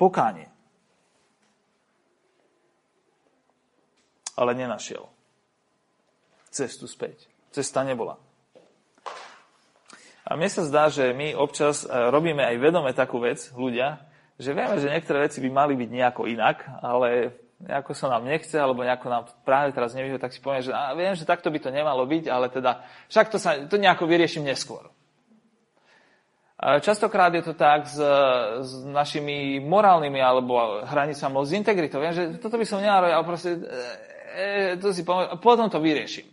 Pokánie. 0.00 0.48
Ale 4.32 4.56
nenašiel. 4.56 5.04
Cestu 6.48 6.88
späť. 6.88 7.28
Cesta 7.52 7.84
nebola. 7.84 8.16
A 10.24 10.36
mne 10.36 10.48
sa 10.48 10.64
zdá, 10.64 10.88
že 10.88 11.12
my 11.12 11.36
občas 11.36 11.84
e, 11.84 11.88
robíme 11.88 12.44
aj 12.44 12.56
vedome 12.56 12.92
takú 12.96 13.20
vec, 13.20 13.44
ľudia, 13.56 14.00
že 14.40 14.56
vieme, 14.56 14.76
že 14.80 14.92
niektoré 14.92 15.28
veci 15.28 15.40
by 15.44 15.50
mali 15.52 15.74
byť 15.76 15.90
nejako 15.90 16.28
inak, 16.28 16.64
ale 16.80 17.32
nejako 17.58 17.90
sa 17.94 18.06
nám 18.06 18.22
nechce, 18.24 18.54
alebo 18.54 18.86
nejako 18.86 19.06
nám 19.10 19.24
práve 19.42 19.74
teraz 19.74 19.90
nevyhovuje, 19.94 20.22
tak 20.22 20.30
si 20.30 20.38
poviem, 20.38 20.62
že 20.62 20.70
a 20.70 20.94
viem, 20.94 21.14
že 21.18 21.26
takto 21.26 21.50
by 21.50 21.58
to 21.58 21.74
nemalo 21.74 22.06
byť, 22.06 22.24
ale 22.30 22.46
teda 22.54 22.86
však 23.10 23.26
to, 23.34 23.38
sa, 23.42 23.58
to 23.66 23.74
nejako 23.74 24.06
vyrieším 24.06 24.46
neskôr. 24.46 24.86
Častokrát 26.58 27.30
je 27.34 27.42
to 27.46 27.54
tak 27.54 27.86
s, 27.86 28.02
s 28.66 28.70
našimi 28.82 29.62
morálnymi 29.62 30.18
alebo 30.18 30.82
hranicami, 30.82 31.46
s 31.46 31.54
integritou. 31.54 32.02
Viem, 32.02 32.14
že 32.14 32.24
toto 32.42 32.58
by 32.58 32.66
som 32.66 32.82
nemal 32.82 33.06
ale 33.06 33.22
proste 33.22 33.54
e, 33.54 34.74
e, 34.74 34.78
to 34.82 34.90
si 34.90 35.06
poviem, 35.06 35.38
potom 35.38 35.70
to 35.70 35.78
vyriešim. 35.78 36.26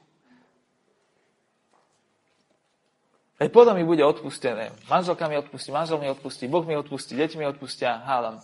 Aj 3.37 3.45
potom 3.53 3.77
mi 3.77 3.85
bude 3.85 4.01
odpustené. 4.01 4.73
Manželka 4.89 5.29
mi 5.29 5.37
odpustí, 5.37 5.69
manžel 5.69 6.01
mi 6.01 6.09
odpustí, 6.09 6.49
Boh 6.49 6.65
mi 6.65 6.73
odpustí, 6.73 7.13
deti 7.13 7.37
mi 7.37 7.45
odpustia, 7.45 8.01
hádam. 8.01 8.41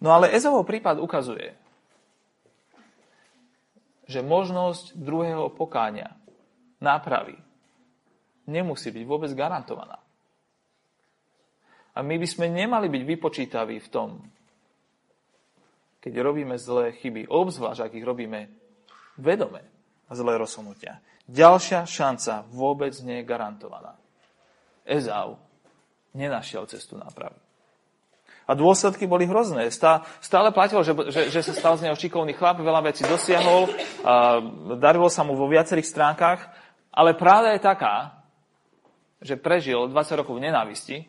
No 0.00 0.16
ale 0.16 0.32
Ezovov 0.32 0.64
prípad 0.64 0.96
ukazuje, 0.96 1.59
že 4.10 4.26
možnosť 4.26 4.98
druhého 4.98 5.54
pokáňa, 5.54 6.18
nápravy, 6.82 7.38
nemusí 8.50 8.90
byť 8.90 9.04
vôbec 9.06 9.30
garantovaná. 9.38 10.02
A 11.94 12.02
my 12.02 12.18
by 12.18 12.26
sme 12.26 12.50
nemali 12.50 12.90
byť 12.90 13.02
vypočítaví 13.06 13.78
v 13.78 13.88
tom, 13.94 14.18
keď 16.02 16.12
robíme 16.26 16.58
zlé 16.58 16.96
chyby, 16.98 17.30
obzvlášť 17.30 17.86
ak 17.86 17.92
ich 17.94 18.02
robíme 18.02 18.50
vedome 19.20 19.62
a 20.08 20.12
zlé 20.16 20.40
rozhodnutia. 20.40 20.98
Ďalšia 21.30 21.86
šanca 21.86 22.50
vôbec 22.50 22.96
nie 23.06 23.22
je 23.22 23.28
garantovaná. 23.28 23.94
Ezau 24.82 25.38
nenašiel 26.16 26.66
cestu 26.66 26.98
nápravy. 26.98 27.38
A 28.50 28.58
dôsledky 28.58 29.06
boli 29.06 29.30
hrozné. 29.30 29.70
Stále 29.70 30.50
platilo, 30.50 30.82
že, 30.82 30.90
že, 31.14 31.30
že 31.30 31.40
sa 31.46 31.52
stal 31.54 31.78
z 31.78 31.86
neho 31.86 31.94
šikovný 31.94 32.34
chlap, 32.34 32.58
veľa 32.58 32.82
vecí 32.90 33.06
dosiahol, 33.06 33.70
a 34.02 34.42
darilo 34.74 35.06
sa 35.06 35.22
mu 35.22 35.38
vo 35.38 35.46
viacerých 35.46 35.86
stránkach, 35.86 36.50
ale 36.90 37.14
práve 37.14 37.54
je 37.54 37.62
taká, 37.62 38.26
že 39.22 39.38
prežil 39.38 39.86
20 39.86 40.18
rokov 40.18 40.34
v 40.34 40.50
nenávisti 40.50 41.06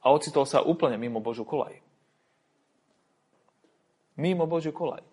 a 0.00 0.16
ocitol 0.16 0.48
sa 0.48 0.64
úplne 0.64 0.96
mimo 0.96 1.20
Božú 1.20 1.44
kolaj. 1.44 1.76
Mimo 4.16 4.48
Božiu 4.48 4.72
kolaj. 4.72 5.04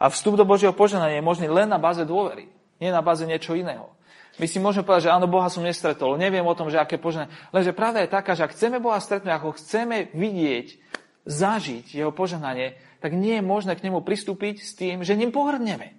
A 0.00 0.08
vstup 0.08 0.40
do 0.40 0.48
Božieho 0.48 0.72
poženania 0.72 1.20
je 1.20 1.28
možný 1.28 1.52
len 1.52 1.68
na 1.68 1.76
báze 1.76 2.00
dôvery, 2.08 2.48
nie 2.80 2.88
na 2.88 3.04
báze 3.04 3.28
niečo 3.28 3.52
iného. 3.52 3.92
My 4.38 4.46
si 4.46 4.62
môžeme 4.62 4.86
povedať, 4.86 5.10
že 5.10 5.14
áno, 5.14 5.26
Boha 5.26 5.50
som 5.50 5.66
nestretol, 5.66 6.14
neviem 6.14 6.46
o 6.46 6.54
tom, 6.54 6.70
že 6.70 6.78
aké 6.78 6.94
požehnanie. 6.94 7.34
Lenže 7.50 7.74
pravda 7.74 8.06
je 8.06 8.14
taká, 8.14 8.38
že 8.38 8.46
ak 8.46 8.54
chceme 8.54 8.78
Boha 8.78 9.02
stretnúť, 9.02 9.34
ako 9.34 9.58
chceme 9.58 10.14
vidieť, 10.14 10.78
zažiť 11.26 11.98
jeho 11.98 12.14
požehnanie, 12.14 12.78
tak 13.02 13.18
nie 13.18 13.42
je 13.42 13.44
možné 13.44 13.74
k 13.74 13.84
nemu 13.90 13.98
pristúpiť 14.06 14.62
s 14.62 14.78
tým, 14.78 15.02
že 15.02 15.18
ním 15.18 15.34
pohrdneme. 15.34 15.98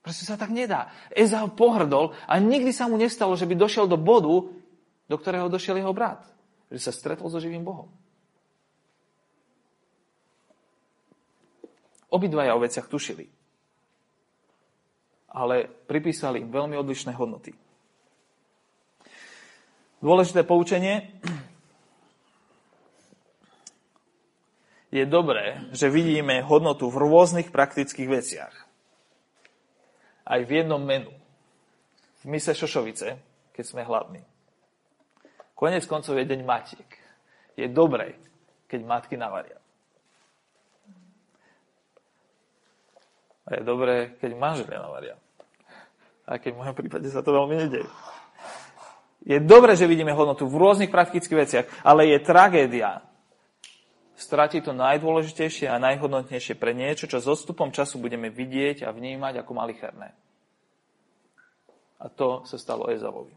Proste 0.00 0.24
sa 0.24 0.38
tak 0.38 0.54
nedá. 0.54 0.94
Ezau 1.12 1.50
pohrdol 1.50 2.14
a 2.24 2.38
nikdy 2.38 2.70
sa 2.70 2.86
mu 2.86 2.96
nestalo, 2.96 3.34
že 3.34 3.44
by 3.44 3.58
došiel 3.58 3.90
do 3.90 3.98
bodu, 3.98 4.48
do 5.10 5.16
ktorého 5.18 5.50
došiel 5.50 5.76
jeho 5.76 5.92
brat. 5.92 6.22
Že 6.70 6.80
sa 6.80 6.92
stretol 6.94 7.28
so 7.28 7.42
živým 7.42 7.66
Bohom. 7.66 7.90
Obidvaja 12.10 12.54
o 12.54 12.62
veciach 12.62 12.86
tušili 12.86 13.39
ale 15.40 15.64
pripísali 15.88 16.44
im 16.44 16.52
veľmi 16.52 16.76
odlišné 16.76 17.16
hodnoty. 17.16 17.56
Dôležité 20.04 20.44
poučenie. 20.44 21.08
Je 24.92 25.06
dobré, 25.08 25.64
že 25.72 25.88
vidíme 25.88 26.44
hodnotu 26.44 26.92
v 26.92 27.00
rôznych 27.00 27.48
praktických 27.48 28.08
veciach. 28.10 28.54
Aj 30.28 30.40
v 30.44 30.50
jednom 30.60 30.82
menu. 30.82 31.12
V 32.20 32.24
mise 32.28 32.52
Šošovice, 32.52 33.16
keď 33.56 33.64
sme 33.64 33.86
hladní. 33.86 34.20
Konec 35.56 35.88
koncov 35.88 36.20
je 36.20 36.28
deň 36.28 36.40
matiek. 36.44 36.90
Je 37.56 37.68
dobré, 37.68 38.16
keď 38.68 38.80
matky 38.84 39.16
navaria. 39.16 39.60
A 43.50 43.58
je 43.58 43.62
dobré, 43.66 44.16
keď 44.16 44.30
manželia 44.38 44.80
navaria. 44.80 45.16
A 46.28 46.36
keď 46.36 46.56
v 46.56 46.60
mojom 46.64 46.76
prípade 46.76 47.08
sa 47.08 47.24
to 47.24 47.32
veľmi 47.32 47.56
nedieje. 47.56 47.88
Je 49.20 49.36
dobré, 49.36 49.76
že 49.76 49.84
vidíme 49.84 50.16
hodnotu 50.16 50.48
v 50.48 50.56
rôznych 50.56 50.88
praktických 50.88 51.40
veciach, 51.44 51.66
ale 51.84 52.08
je 52.08 52.18
tragédia 52.24 53.04
stratiť 54.20 54.68
to 54.68 54.72
najdôležitejšie 54.76 55.68
a 55.68 55.80
najhodnotnejšie 55.80 56.56
pre 56.60 56.76
niečo, 56.76 57.08
čo 57.08 57.20
s 57.20 57.28
odstupom 57.28 57.72
času 57.72 57.96
budeme 57.96 58.28
vidieť 58.28 58.84
a 58.84 58.92
vnímať 58.92 59.40
ako 59.40 59.52
malicherné. 59.56 60.12
A 62.00 62.08
to 62.08 62.44
sa 62.44 62.56
stalo 62.60 62.88
Ezavovi. 62.92 63.32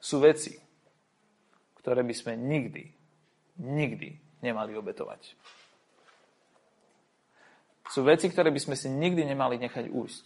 Sú 0.00 0.20
veci, 0.20 0.56
ktoré 1.80 2.04
by 2.04 2.14
sme 2.16 2.36
nikdy, 2.36 2.84
nikdy 3.60 4.16
nemali 4.44 4.76
obetovať. 4.76 5.36
Sú 7.88 8.04
veci, 8.04 8.28
ktoré 8.28 8.52
by 8.52 8.60
sme 8.60 8.76
si 8.76 8.92
nikdy 8.92 9.24
nemali 9.24 9.56
nechať 9.60 9.88
újsť. 9.88 10.24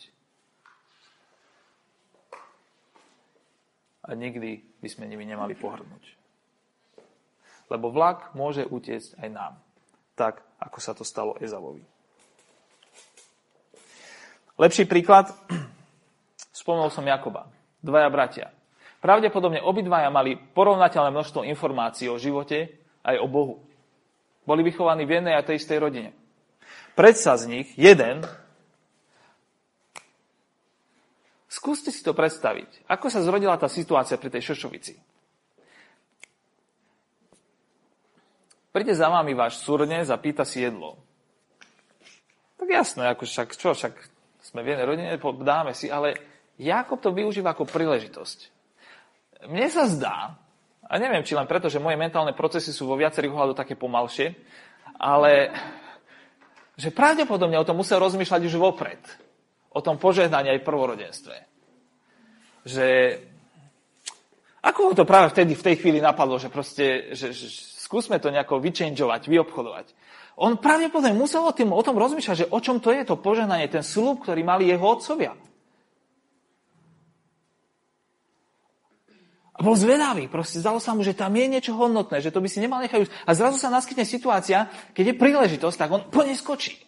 A 4.11 4.19
nikdy 4.19 4.67
by 4.83 4.89
sme 4.91 5.07
nimi 5.07 5.23
nemali 5.23 5.55
pohrnúť. 5.55 6.19
Lebo 7.71 7.95
vlak 7.95 8.35
môže 8.35 8.67
utiecť 8.67 9.23
aj 9.23 9.29
nám. 9.31 9.55
Tak, 10.19 10.43
ako 10.59 10.79
sa 10.83 10.93
to 10.99 11.07
stalo 11.07 11.39
Ezavovi. 11.39 11.87
Lepší 14.59 14.91
príklad, 14.91 15.31
spomenul 16.61 16.91
som 16.91 17.07
Jakoba. 17.07 17.47
Dvaja 17.81 18.11
bratia. 18.11 18.51
Pravdepodobne 19.01 19.63
obidvaja 19.65 20.13
mali 20.13 20.37
porovnateľné 20.37 21.15
množstvo 21.15 21.47
informácií 21.49 22.11
o 22.11 22.21
živote 22.21 22.69
aj 23.01 23.17
o 23.17 23.31
Bohu. 23.31 23.65
Boli 24.45 24.61
vychovaní 24.67 25.09
v 25.09 25.23
jednej 25.23 25.39
a 25.39 25.47
tej 25.47 25.57
istej 25.63 25.79
rodine. 25.81 26.11
Predsa 26.99 27.39
z 27.41 27.49
nich 27.49 27.69
jeden 27.79 28.27
Skúste 31.61 31.93
si 31.93 32.01
to 32.01 32.17
predstaviť. 32.17 32.89
Ako 32.89 33.13
sa 33.13 33.21
zrodila 33.21 33.53
tá 33.61 33.69
situácia 33.69 34.17
pri 34.17 34.33
tej 34.33 34.49
Šošovici? 34.49 34.97
Príde 38.73 38.97
za 38.97 39.13
vami 39.13 39.37
váš 39.37 39.61
súrne, 39.61 40.01
zapýta 40.01 40.49
si 40.49 40.65
jedlo. 40.65 40.97
Tak 42.57 42.65
jasné, 42.65 43.13
ako 43.13 43.29
však, 43.29 43.49
čo, 43.61 43.77
však 43.77 43.93
sme 44.41 44.65
v 44.65 44.73
jednej 44.73 44.89
rodine, 44.89 45.21
dáme 45.45 45.77
si, 45.77 45.93
ale 45.93 46.17
Jakob 46.57 46.97
to 46.97 47.13
využíva 47.13 47.53
ako 47.53 47.69
príležitosť. 47.69 48.39
Mne 49.53 49.69
sa 49.69 49.85
zdá, 49.85 50.41
a 50.89 50.95
neviem, 50.97 51.29
či 51.29 51.37
len 51.37 51.45
preto, 51.45 51.69
že 51.69 51.77
moje 51.77 52.01
mentálne 52.01 52.33
procesy 52.33 52.73
sú 52.73 52.89
vo 52.89 52.97
viacerých 52.97 53.37
ohľadoch 53.37 53.61
také 53.61 53.77
pomalšie, 53.77 54.33
ale 54.97 55.53
že 56.81 56.89
pravdepodobne 56.89 57.61
o 57.61 57.69
tom 57.69 57.85
musel 57.85 58.01
rozmýšľať 58.01 58.49
už 58.49 58.57
vopred. 58.57 59.05
O 59.71 59.81
tom 59.81 59.99
požehnaní 59.99 60.51
aj 60.51 60.67
prvorodenstve. 60.67 61.37
Že 62.67 62.89
ako 64.61 64.93
ho 64.93 64.93
to 64.93 65.09
práve 65.09 65.33
vtedy, 65.33 65.57
v 65.57 65.67
tej 65.73 65.77
chvíli 65.81 65.99
napadlo, 66.05 66.37
že 66.37 66.53
proste, 66.53 67.17
že, 67.17 67.33
že 67.33 67.49
skúsme 67.81 68.21
to 68.21 68.29
nejako 68.29 68.61
vychangeovať, 68.61 69.23
vyobchodovať. 69.25 69.87
On 70.37 70.57
pravdepodobne 70.61 71.17
musel 71.17 71.45
o, 71.45 71.53
tým, 71.53 71.73
o 71.73 71.81
tom 71.81 71.97
rozmýšľať, 71.97 72.37
že 72.45 72.51
o 72.53 72.59
čom 72.61 72.81
to 72.81 72.93
je 72.93 73.05
to 73.09 73.17
poženanie, 73.17 73.73
ten 73.73 73.85
slúb, 73.85 74.21
ktorý 74.25 74.45
mali 74.45 74.69
jeho 74.69 74.85
otcovia. 74.85 75.33
A 79.57 79.61
bol 79.61 79.77
zvedavý, 79.77 80.25
proste 80.25 80.57
zdalo 80.65 80.81
sa 80.81 80.97
mu, 80.97 81.05
že 81.05 81.13
tam 81.13 81.37
je 81.37 81.45
niečo 81.45 81.77
hodnotné, 81.77 82.25
že 82.25 82.33
to 82.33 82.41
by 82.41 82.49
si 82.49 82.65
nemal 82.65 82.81
nechať 82.81 83.13
A 83.29 83.37
zrazu 83.37 83.61
sa 83.61 83.69
naskytne 83.69 84.09
situácia, 84.09 84.73
keď 84.97 85.13
je 85.13 85.21
príležitosť, 85.21 85.77
tak 85.77 85.93
on 85.93 86.03
po 86.09 86.25
nej 86.25 86.33
skočí. 86.33 86.81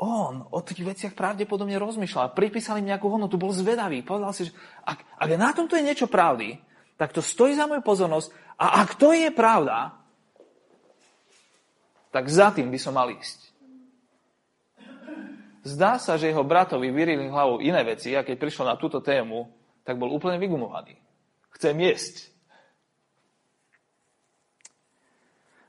On 0.00 0.48
o 0.48 0.58
tých 0.64 0.80
veciach 0.80 1.12
pravdepodobne 1.12 1.76
rozmýšľal, 1.76 2.32
pripísal 2.32 2.80
im 2.80 2.88
nejakú 2.88 3.12
hodnotu, 3.12 3.36
bol 3.36 3.52
zvedavý, 3.52 4.00
povedal 4.00 4.32
si, 4.32 4.48
že 4.48 4.56
ak, 4.80 5.04
ak 5.20 5.30
na 5.36 5.52
tomto 5.52 5.76
je 5.76 5.84
niečo 5.84 6.08
pravdy, 6.08 6.56
tak 6.96 7.12
to 7.12 7.20
stojí 7.20 7.52
za 7.52 7.68
moju 7.68 7.84
pozornosť 7.84 8.32
a 8.56 8.80
ak 8.80 8.96
to 8.96 9.12
je 9.12 9.28
pravda, 9.28 9.92
tak 12.08 12.32
za 12.32 12.48
tým 12.48 12.72
by 12.72 12.80
som 12.80 12.96
mal 12.96 13.12
ísť. 13.12 13.52
Zdá 15.60 16.00
sa, 16.00 16.16
že 16.16 16.32
jeho 16.32 16.40
bratovi 16.40 16.88
vyrili 16.88 17.28
hlavou 17.28 17.60
iné 17.60 17.84
veci 17.84 18.16
a 18.16 18.24
keď 18.24 18.40
prišlo 18.40 18.64
na 18.64 18.80
túto 18.80 19.04
tému, 19.04 19.52
tak 19.84 20.00
bol 20.00 20.08
úplne 20.08 20.40
vygumovaný. 20.40 20.96
Chcem 21.52 21.76
jesť. 21.76 22.32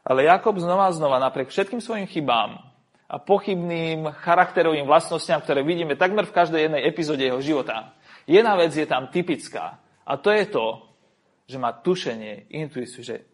Ale 0.07 0.23
Jakob 0.23 0.55
znova 0.55 0.87
a 0.87 0.95
znova, 0.95 1.19
napriek 1.19 1.51
všetkým 1.51 1.83
svojim 1.83 2.07
chybám, 2.07 2.70
pochybným 3.19 4.07
charakterovým 4.23 4.87
vlastnostiam, 4.87 5.43
ktoré 5.43 5.65
vidíme 5.67 5.99
takmer 5.99 6.23
v 6.23 6.35
každej 6.35 6.61
jednej 6.69 6.85
epizóde 6.87 7.25
jeho 7.27 7.43
života. 7.43 7.91
Jedna 8.23 8.55
vec 8.55 8.71
je 8.71 8.87
tam 8.87 9.11
typická 9.11 9.81
a 10.07 10.15
to 10.15 10.31
je 10.31 10.45
to, 10.47 10.67
že 11.49 11.57
má 11.59 11.75
tušenie, 11.75 12.47
intuíciu, 12.53 13.03
že 13.03 13.27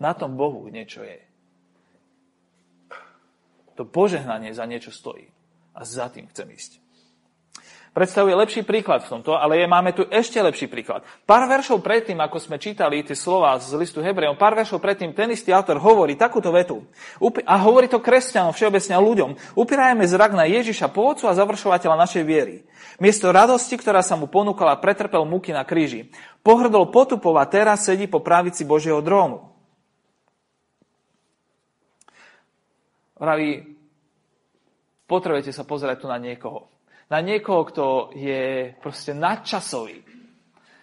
na 0.00 0.16
tom 0.16 0.38
Bohu 0.38 0.64
niečo 0.72 1.04
je. 1.04 1.20
To 3.76 3.84
požehnanie 3.84 4.52
za 4.56 4.64
niečo 4.64 4.92
stojí 4.92 5.28
a 5.76 5.84
za 5.84 6.08
tým 6.08 6.28
chcem 6.28 6.48
ísť 6.52 6.72
predstavuje 7.92 8.32
lepší 8.32 8.64
príklad 8.64 9.04
v 9.04 9.20
tomto, 9.20 9.36
ale 9.36 9.60
je, 9.60 9.66
máme 9.68 9.92
tu 9.92 10.02
ešte 10.08 10.40
lepší 10.40 10.66
príklad. 10.66 11.04
Pár 11.28 11.44
veršov 11.44 11.84
predtým, 11.84 12.16
ako 12.24 12.40
sme 12.40 12.56
čítali 12.56 13.04
tie 13.04 13.12
slova 13.12 13.60
z 13.60 13.76
listu 13.76 14.00
Hebrejom, 14.00 14.40
pár 14.40 14.56
veršov 14.56 14.80
predtým 14.80 15.12
ten 15.12 15.28
istý 15.28 15.52
autor 15.52 15.76
hovorí 15.76 16.16
takúto 16.16 16.48
vetu. 16.48 16.88
A 17.44 17.54
hovorí 17.60 17.92
to 17.92 18.00
kresťanom, 18.00 18.56
všeobecne 18.56 18.96
ľuďom. 18.96 19.30
Upírajme 19.54 20.08
zrak 20.08 20.32
na 20.32 20.48
Ježiša, 20.48 20.88
pôvodcu 20.88 21.28
a 21.28 21.36
završovateľa 21.36 21.96
našej 22.00 22.24
viery. 22.24 22.64
Miesto 22.96 23.28
radosti, 23.28 23.76
ktorá 23.76 24.00
sa 24.00 24.16
mu 24.16 24.24
ponúkala, 24.24 24.80
pretrpel 24.80 25.28
muky 25.28 25.52
na 25.52 25.62
kríži. 25.62 26.08
Pohrdol 26.40 26.88
potupov 26.88 27.36
a 27.36 27.44
teraz 27.44 27.84
sedí 27.84 28.08
po 28.08 28.24
pravici 28.24 28.64
Božieho 28.64 29.04
drónu. 29.04 29.52
Vraví, 33.20 33.78
potrebujete 35.06 35.54
sa 35.54 35.62
pozerať 35.62 36.02
tu 36.02 36.06
na 36.10 36.18
niekoho 36.18 36.72
na 37.12 37.20
niekoho, 37.20 37.68
kto 37.68 37.84
je 38.16 38.72
proste 38.80 39.12
nadčasový. 39.12 40.00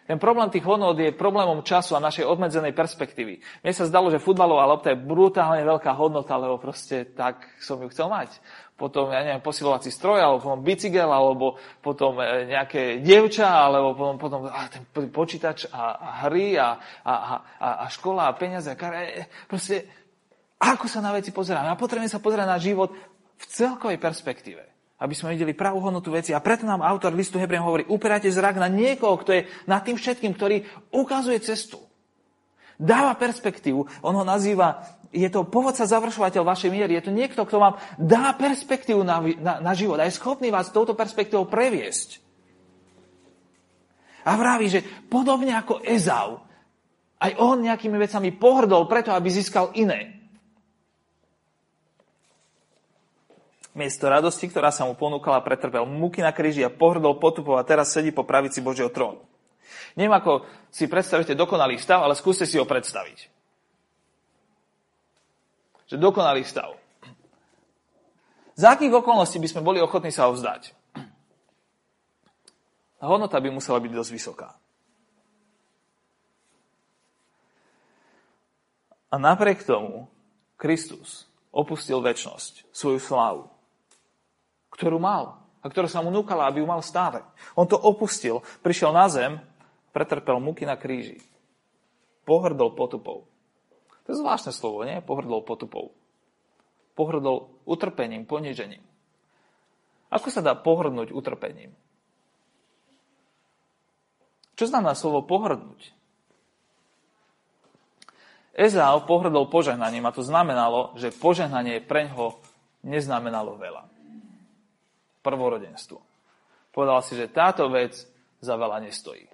Ten 0.10 0.18
problém 0.18 0.50
tých 0.50 0.66
hodnot 0.66 0.98
je 0.98 1.14
problémom 1.14 1.62
času 1.62 1.94
a 1.94 2.02
našej 2.02 2.26
obmedzenej 2.26 2.74
perspektívy. 2.74 3.62
Mne 3.62 3.74
sa 3.78 3.86
zdalo, 3.86 4.10
že 4.10 4.18
futbalová 4.18 4.66
lopta 4.66 4.90
je 4.90 4.98
brutálne 4.98 5.62
veľká 5.62 5.94
hodnota, 5.94 6.34
lebo 6.34 6.58
proste 6.58 7.14
tak 7.14 7.46
som 7.62 7.78
ju 7.78 7.94
chcel 7.94 8.10
mať. 8.10 8.34
Potom, 8.74 9.14
ja 9.14 9.22
neviem, 9.22 9.38
posilovací 9.38 9.94
stroj, 9.94 10.18
alebo 10.18 10.42
potom 10.42 10.66
bicykel, 10.66 11.06
alebo 11.14 11.62
potom 11.78 12.18
e, 12.18 12.50
nejaké 12.50 13.06
dievča, 13.06 13.70
alebo 13.70 13.94
potom, 13.94 14.16
potom 14.18 14.42
a 14.50 14.66
ten 14.66 14.82
počítač 15.14 15.70
a, 15.70 16.02
a 16.02 16.10
hry 16.26 16.58
a, 16.58 16.74
a, 17.06 17.14
a, 17.62 17.68
a 17.84 17.86
škola 17.94 18.34
a 18.34 18.34
peniaze 18.34 18.66
a 18.66 18.80
kare. 18.80 19.14
E, 19.14 19.22
proste, 19.46 19.86
ako 20.58 20.90
sa 20.90 21.06
na 21.06 21.14
veci 21.14 21.30
pozeráme? 21.30 21.70
A 21.70 21.78
potrebujeme 21.78 22.10
sa 22.10 22.18
pozerať 22.18 22.48
na 22.50 22.58
život 22.58 22.90
v 23.14 23.44
celkovej 23.46 24.02
perspektíve 24.02 24.79
aby 25.00 25.14
sme 25.16 25.32
videli 25.32 25.56
pravú 25.56 25.80
hodnotu 25.80 26.12
veci. 26.12 26.36
A 26.36 26.44
preto 26.44 26.68
nám 26.68 26.84
autor 26.84 27.16
listu 27.16 27.40
Hebrejom 27.40 27.64
hovorí, 27.64 27.84
upierajte 27.88 28.28
zrak 28.28 28.60
na 28.60 28.68
niekoho, 28.68 29.16
kto 29.16 29.32
je 29.32 29.42
nad 29.64 29.80
tým 29.80 29.96
všetkým, 29.96 30.36
ktorý 30.36 30.68
ukazuje 30.92 31.40
cestu. 31.40 31.80
Dáva 32.76 33.16
perspektívu. 33.16 34.04
On 34.04 34.16
ho 34.16 34.24
nazýva, 34.28 34.84
je 35.16 35.28
to 35.32 35.48
povodca 35.48 35.88
završovateľ 35.88 36.44
vašej 36.44 36.72
miery. 36.72 37.00
Je 37.00 37.08
to 37.08 37.16
niekto, 37.16 37.42
kto 37.48 37.58
vám 37.60 37.76
dá 37.96 38.36
perspektívu 38.36 39.02
na, 39.08 39.24
na, 39.40 39.54
na 39.64 39.74
život 39.76 40.00
a 40.00 40.08
je 40.08 40.20
schopný 40.20 40.52
vás 40.52 40.72
touto 40.72 40.96
perspektívou 40.96 41.48
previesť. 41.48 42.20
A 44.28 44.36
vraví, 44.36 44.68
že 44.68 44.84
podobne 45.08 45.56
ako 45.56 45.80
Ezau, 45.88 46.44
aj 47.20 47.32
on 47.40 47.64
nejakými 47.64 47.96
vecami 48.00 48.36
pohrdol 48.36 48.88
preto, 48.88 49.16
aby 49.16 49.28
získal 49.32 49.72
iné. 49.76 50.19
Miesto 53.78 54.10
radosti, 54.10 54.50
ktorá 54.50 54.74
sa 54.74 54.90
mu 54.90 54.98
ponúkala, 54.98 55.46
pretrpel 55.46 55.86
muky 55.86 56.26
na 56.26 56.34
kríži 56.34 56.66
a 56.66 56.74
pohrdol 56.74 57.22
potupov 57.22 57.62
a 57.62 57.68
teraz 57.68 57.94
sedí 57.94 58.10
po 58.10 58.26
pravici 58.26 58.66
Božieho 58.66 58.90
trónu. 58.90 59.22
Neviem, 59.94 60.18
ako 60.18 60.42
si 60.74 60.90
predstavíte 60.90 61.38
dokonalý 61.38 61.78
stav, 61.78 62.02
ale 62.02 62.18
skúste 62.18 62.50
si 62.50 62.58
ho 62.58 62.66
predstaviť. 62.66 63.30
Že 65.86 65.96
dokonalý 66.02 66.42
stav. 66.42 66.74
Za 68.58 68.74
akých 68.76 69.06
okolností 69.06 69.38
by 69.38 69.48
sme 69.48 69.62
boli 69.66 69.80
ochotní 69.80 70.10
sa 70.10 70.28
ho 70.28 70.34
vzdať? 70.34 70.74
A 73.00 73.04
hodnota 73.08 73.40
by 73.40 73.54
musela 73.54 73.80
byť 73.80 73.92
dosť 73.94 74.12
vysoká. 74.12 74.50
A 79.10 79.16
napriek 79.18 79.64
tomu 79.64 80.12
Kristus 80.60 81.26
opustil 81.50 81.98
väčnosť, 82.04 82.68
svoju 82.70 83.00
slávu 83.00 83.50
ktorú 84.80 84.96
mal 84.96 85.44
a 85.60 85.68
ktorá 85.68 85.92
sa 85.92 86.00
mu 86.00 86.08
núkala, 86.08 86.48
aby 86.48 86.64
ju 86.64 86.68
mal 86.72 86.80
stále. 86.80 87.20
On 87.60 87.68
to 87.68 87.76
opustil, 87.76 88.40
prišiel 88.64 88.96
na 88.96 89.12
zem, 89.12 89.36
pretrpel 89.92 90.40
muky 90.40 90.64
na 90.64 90.80
kríži. 90.80 91.20
Pohrdol 92.24 92.72
potupou. 92.72 93.28
To 94.08 94.16
je 94.16 94.22
zvláštne 94.24 94.56
slovo, 94.56 94.88
nie? 94.88 95.04
Pohrdol 95.04 95.44
potupou. 95.44 95.92
pohrdol 96.96 97.48
utrpením, 97.64 98.28
ponižením. 98.28 98.84
Ako 100.12 100.28
sa 100.28 100.44
dá 100.44 100.52
pohrdnúť 100.52 101.16
utrpením? 101.16 101.72
Čo 104.60 104.68
znamená 104.68 105.00
slovo 105.00 105.24
pohrdnúť? 105.24 105.96
Ezau 108.52 109.08
pohrdol 109.08 109.48
požehnaním 109.48 110.04
a 110.04 110.12
to 110.12 110.20
znamenalo, 110.20 110.92
že 111.00 111.16
požehnanie 111.16 111.80
preňho 111.80 112.36
neznamenalo 112.84 113.56
veľa. 113.56 113.99
Prvorodenstvo. 115.20 116.00
Povedal 116.72 117.00
si, 117.04 117.18
že 117.18 117.32
táto 117.32 117.68
vec 117.68 117.98
za 118.40 118.56
veľa 118.56 118.80
nestojí. 118.84 119.28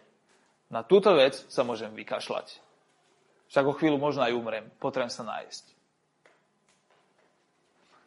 Na 0.73 0.81
túto 0.81 1.13
vec 1.13 1.37
sa 1.47 1.61
môžem 1.61 1.93
vykašľať. 1.93 2.57
Však 3.53 3.65
o 3.69 3.77
chvíľu 3.77 4.01
možno 4.01 4.25
aj 4.25 4.33
umrem. 4.33 4.65
Potrebujem 4.81 5.13
sa 5.13 5.21
nájsť. 5.21 5.75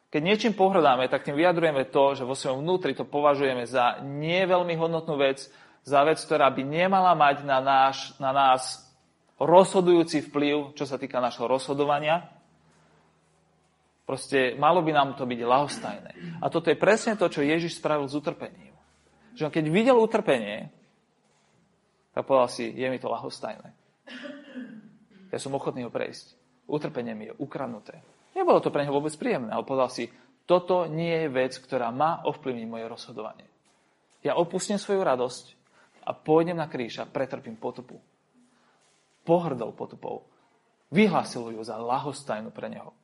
Keď 0.09 0.23
niečím 0.25 0.57
pohrdáme, 0.57 1.05
tak 1.13 1.29
tým 1.29 1.37
vyjadrujeme 1.37 1.85
to, 1.93 2.17
že 2.17 2.25
vo 2.25 2.33
svojom 2.33 2.65
vnútri 2.65 2.97
to 2.97 3.05
považujeme 3.05 3.69
za 3.69 4.01
nie 4.01 4.41
veľmi 4.49 4.73
hodnotnú 4.75 5.21
vec, 5.21 5.45
za 5.85 6.01
vec, 6.03 6.17
ktorá 6.17 6.49
by 6.49 6.65
nemala 6.65 7.13
mať 7.13 7.45
na, 7.45 7.61
náš, 7.61 8.17
na 8.17 8.33
nás 8.33 8.89
rozhodujúci 9.37 10.25
vplyv, 10.33 10.73
čo 10.75 10.89
sa 10.89 10.97
týka 10.97 11.21
našho 11.21 11.45
rozhodovania. 11.45 12.25
Proste 14.09 14.57
malo 14.57 14.81
by 14.81 14.97
nám 14.97 15.21
to 15.21 15.29
byť 15.29 15.41
lahostajné. 15.45 16.41
A 16.41 16.49
toto 16.49 16.73
je 16.73 16.81
presne 16.81 17.13
to, 17.21 17.29
čo 17.29 17.45
Ježiš 17.45 17.77
spravil 17.77 18.09
s 18.09 18.17
utrpením. 18.17 18.73
Že 19.37 19.45
on 19.49 19.53
keď 19.53 19.65
videl 19.69 20.01
utrpenie, 20.01 20.73
tak 22.17 22.25
povedal 22.25 22.49
si, 22.49 22.73
je 22.73 22.89
mi 22.89 22.97
to 22.97 23.13
lahostajné. 23.13 23.69
Ja 25.29 25.37
som 25.37 25.53
ochotný 25.53 25.85
ho 25.85 25.93
prejsť. 25.93 26.33
Utrpenie 26.65 27.13
mi 27.13 27.29
je 27.29 27.37
ukradnuté. 27.37 28.01
Nebolo 28.33 28.65
to 28.65 28.73
pre 28.73 28.89
neho 28.89 28.97
vôbec 28.97 29.13
príjemné, 29.21 29.53
ale 29.53 29.69
povedal 29.69 29.93
si, 29.93 30.09
toto 30.49 30.89
nie 30.89 31.29
je 31.29 31.29
vec, 31.29 31.53
ktorá 31.61 31.93
má 31.93 32.25
ovplyvniť 32.25 32.65
moje 32.65 32.89
rozhodovanie. 32.89 33.45
Ja 34.25 34.41
opustím 34.41 34.81
svoju 34.81 35.05
radosť 35.05 35.45
a 36.09 36.17
pôjdem 36.17 36.57
na 36.57 36.65
kríž 36.65 37.05
a 37.05 37.05
pretrpím 37.05 37.61
potupu 37.61 38.01
pohrdol 39.29 39.77
potupou. 39.77 40.25
Vyhlásil 40.89 41.53
ju 41.53 41.61
za 41.61 41.77
lahostajnú 41.77 42.49
pre 42.49 42.73
neho. 42.73 42.97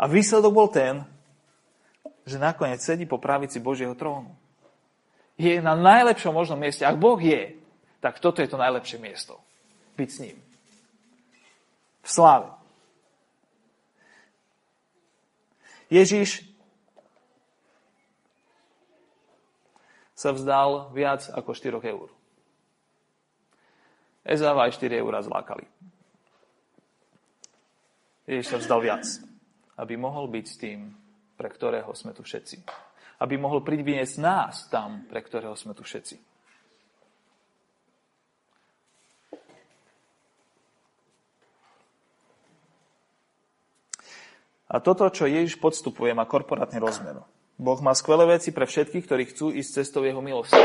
A 0.00 0.08
výsledok 0.08 0.52
bol 0.56 0.68
ten, 0.72 1.04
že 2.24 2.40
nakoniec 2.40 2.80
sedí 2.80 3.04
po 3.04 3.20
pravici 3.20 3.60
Božieho 3.60 3.92
trónu. 3.92 4.32
Je 5.36 5.60
na 5.60 5.76
najlepšom 5.76 6.32
možnom 6.32 6.56
mieste. 6.56 6.88
Ak 6.88 6.96
Boh 6.96 7.20
je, 7.20 7.60
tak 8.00 8.16
toto 8.16 8.40
je 8.40 8.48
to 8.48 8.56
najlepšie 8.56 8.96
miesto. 8.96 9.36
Byť 10.00 10.08
s 10.08 10.20
ním. 10.24 10.36
V 12.00 12.08
sláve. 12.08 12.48
Ježíš 15.92 16.48
sa 20.16 20.32
vzdal 20.32 20.92
viac 20.96 21.28
ako 21.28 21.52
4 21.52 21.76
eur. 21.92 22.08
Ezava 24.24 24.64
aj 24.64 24.80
4 24.80 25.00
eurá 25.00 25.20
zlákali. 25.20 25.64
Ježiš 28.28 28.46
sa 28.48 28.60
vzdal 28.60 28.80
viac, 28.84 29.04
aby 29.80 29.96
mohol 29.96 30.28
byť 30.28 30.44
s 30.44 30.56
tým, 30.60 30.92
pre 31.40 31.48
ktorého 31.48 31.88
sme 31.96 32.12
tu 32.12 32.20
všetci. 32.20 32.60
Aby 33.24 33.40
mohol 33.40 33.64
priviesť 33.64 34.20
nás 34.20 34.68
tam, 34.68 35.08
pre 35.08 35.24
ktorého 35.24 35.56
sme 35.56 35.72
tu 35.72 35.80
všetci. 35.80 36.20
A 44.70 44.78
toto, 44.78 45.10
čo 45.10 45.26
Ježiš 45.26 45.58
podstupuje, 45.58 46.14
má 46.14 46.22
korporátny 46.28 46.78
rozmer. 46.78 47.18
Boh 47.58 47.80
má 47.82 47.90
skvelé 47.92 48.38
veci 48.38 48.54
pre 48.54 48.70
všetkých, 48.70 49.04
ktorí 49.04 49.24
chcú 49.34 49.50
ísť 49.50 49.82
cestou 49.82 50.06
jeho 50.06 50.22
milosti. 50.22 50.62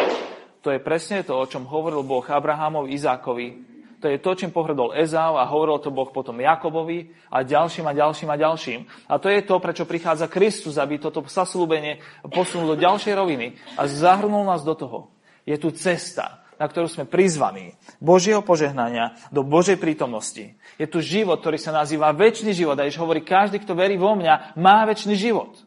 To 0.61 0.69
je 0.69 0.77
presne 0.77 1.25
to, 1.25 1.33
o 1.33 1.49
čom 1.49 1.65
hovoril 1.65 2.05
Boh 2.05 2.23
Abrahamovi, 2.23 2.93
Izákovi. 2.93 3.74
To 4.05 4.13
je 4.13 4.21
to, 4.21 4.37
čím 4.37 4.53
pohrdol 4.53 4.93
Ezau 4.93 5.33
a 5.33 5.49
hovoril 5.49 5.81
to 5.81 5.89
Boh 5.89 6.05
potom 6.13 6.37
Jakobovi 6.37 7.09
a 7.33 7.41
ďalším 7.41 7.89
a 7.89 7.97
ďalším 7.97 8.29
a 8.29 8.37
ďalším. 8.37 8.79
A 9.09 9.17
to 9.17 9.33
je 9.33 9.41
to, 9.41 9.57
prečo 9.57 9.89
prichádza 9.89 10.29
Kristus, 10.29 10.77
aby 10.77 11.01
toto 11.01 11.25
zaslúbenie 11.25 12.05
posunul 12.29 12.77
do 12.77 12.85
ďalšej 12.85 13.17
roviny 13.17 13.57
a 13.73 13.89
zahrnul 13.89 14.45
nás 14.45 14.61
do 14.61 14.77
toho. 14.77 15.09
Je 15.41 15.57
tu 15.57 15.73
cesta, 15.73 16.45
na 16.61 16.69
ktorú 16.69 16.85
sme 16.85 17.09
prizvaní. 17.09 17.73
Božieho 17.97 18.45
požehnania 18.45 19.17
do 19.33 19.41
Božej 19.41 19.81
prítomnosti. 19.81 20.53
Je 20.77 20.85
tu 20.85 21.01
život, 21.01 21.41
ktorý 21.41 21.57
sa 21.57 21.73
nazýva 21.73 22.13
väčší 22.13 22.53
život. 22.53 22.77
A 22.77 22.85
hovorí, 22.85 23.25
každý, 23.25 23.57
kto 23.57 23.73
verí 23.73 23.97
vo 23.97 24.13
mňa, 24.13 24.53
má 24.53 24.85
väčší 24.85 25.17
život. 25.17 25.57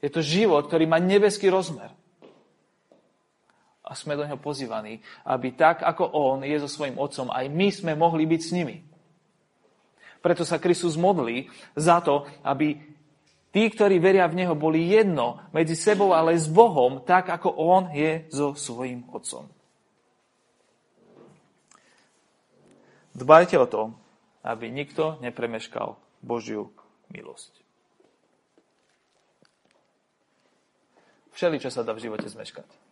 Je 0.00 0.08
to 0.08 0.24
život, 0.24 0.64
ktorý 0.64 0.88
má 0.88 0.96
nebeský 0.96 1.52
rozmer. 1.52 1.92
A 3.86 3.94
sme 3.94 4.18
do 4.18 4.26
neho 4.26 4.36
pozývaní, 4.36 4.98
aby 5.22 5.54
tak, 5.54 5.86
ako 5.86 6.10
on 6.10 6.38
je 6.42 6.58
so 6.58 6.66
svojím 6.66 6.98
otcom, 6.98 7.30
aj 7.30 7.46
my 7.46 7.68
sme 7.70 7.92
mohli 7.94 8.26
byť 8.26 8.40
s 8.42 8.50
nimi. 8.50 8.82
Preto 10.18 10.42
sa 10.42 10.58
Kristus 10.58 10.98
modlí 10.98 11.46
za 11.78 12.02
to, 12.02 12.26
aby 12.42 12.82
tí, 13.54 13.62
ktorí 13.70 14.02
veria 14.02 14.26
v 14.26 14.42
Neho, 14.42 14.58
boli 14.58 14.90
jedno 14.90 15.38
medzi 15.54 15.78
sebou, 15.78 16.10
ale 16.10 16.34
s 16.34 16.50
Bohom, 16.50 17.06
tak 17.06 17.30
ako 17.30 17.46
On 17.54 17.94
je 17.94 18.26
so 18.34 18.58
svojím 18.58 19.06
Otcom. 19.14 19.46
Dbajte 23.14 23.56
o 23.56 23.70
to, 23.70 23.82
aby 24.42 24.66
nikto 24.68 25.16
nepremeškal 25.22 25.94
Božiu 26.26 26.74
milosť. 27.14 27.64
Všeli, 31.32 31.62
čo 31.62 31.70
sa 31.70 31.86
dá 31.86 31.94
v 31.94 32.02
živote 32.02 32.26
zmeškať. 32.26 32.85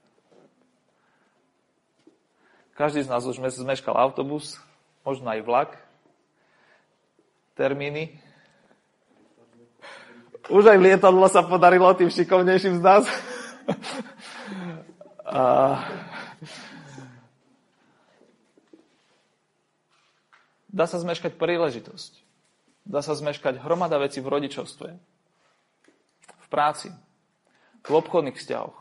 Každý 2.75 3.07
z 3.07 3.11
nás 3.11 3.23
už 3.23 3.39
zmeškal 3.39 3.95
autobus, 3.95 4.59
možno 5.07 5.31
aj 5.31 5.47
vlak, 5.47 5.71
termíny. 7.55 8.19
Už 10.51 10.67
aj 10.67 10.79
lietadlo 10.83 11.25
sa 11.31 11.47
podarilo 11.47 11.87
tým 11.95 12.11
šikovnejším 12.11 12.79
z 12.79 12.83
nás. 12.83 13.05
A... 15.25 15.43
Dá 20.75 20.91
sa 20.91 20.99
zmeškať 20.99 21.39
príležitosť. 21.39 22.13
Dá 22.83 23.01
sa 23.01 23.15
zmeškať 23.15 23.63
hromada 23.63 23.97
veci 24.03 24.19
v 24.19 24.29
rodičovstve, 24.29 24.89
v 26.27 26.47
práci, 26.51 26.91
v 27.87 27.93
obchodných 27.95 28.35
vzťahoch. 28.35 28.79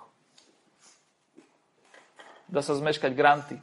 Dá 2.50 2.66
sa 2.66 2.74
zmeškať 2.74 3.14
granty. 3.14 3.62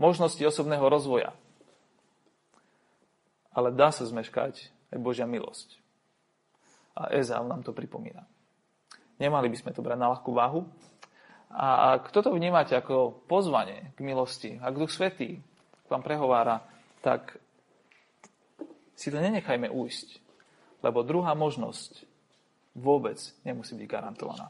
Možnosti 0.00 0.40
osobného 0.40 0.88
rozvoja. 0.88 1.36
Ale 3.52 3.68
dá 3.68 3.92
sa 3.92 4.08
zmeškať 4.08 4.72
aj 4.96 4.98
Božia 4.98 5.28
milosť. 5.28 5.76
A 6.96 7.12
Ezau 7.12 7.44
nám 7.44 7.60
to 7.60 7.76
pripomína. 7.76 8.24
Nemali 9.20 9.52
by 9.52 9.56
sme 9.60 9.76
to 9.76 9.84
brať 9.84 10.00
na 10.00 10.08
ľahkú 10.16 10.32
váhu. 10.32 10.64
A 11.52 12.00
ak 12.00 12.08
toto 12.08 12.32
vnímate 12.32 12.72
ako 12.72 13.26
pozvanie 13.28 13.92
k 13.92 14.00
milosti, 14.00 14.56
ak 14.56 14.80
Duch 14.80 14.88
Svetý 14.88 15.36
vám 15.92 16.00
prehovára, 16.00 16.64
tak 17.04 17.36
si 18.96 19.12
to 19.12 19.20
nenechajme 19.20 19.68
ujsť. 19.68 20.08
Lebo 20.80 21.04
druhá 21.04 21.36
možnosť 21.36 22.08
vôbec 22.72 23.20
nemusí 23.44 23.76
byť 23.76 23.84
garantovaná. 23.84 24.48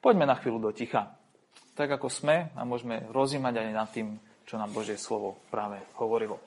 Poďme 0.00 0.24
na 0.24 0.38
chvíľu 0.38 0.70
do 0.70 0.72
ticha. 0.72 1.12
Tak 1.76 2.00
ako 2.00 2.08
sme 2.08 2.48
a 2.54 2.62
môžeme 2.64 3.04
rozímať 3.12 3.54
aj 3.60 3.68
nad 3.74 3.88
tým, 3.90 4.16
čo 4.48 4.56
nám 4.56 4.72
Božie 4.72 4.96
slovo 4.96 5.36
práve 5.52 5.76
hovorilo. 6.00 6.40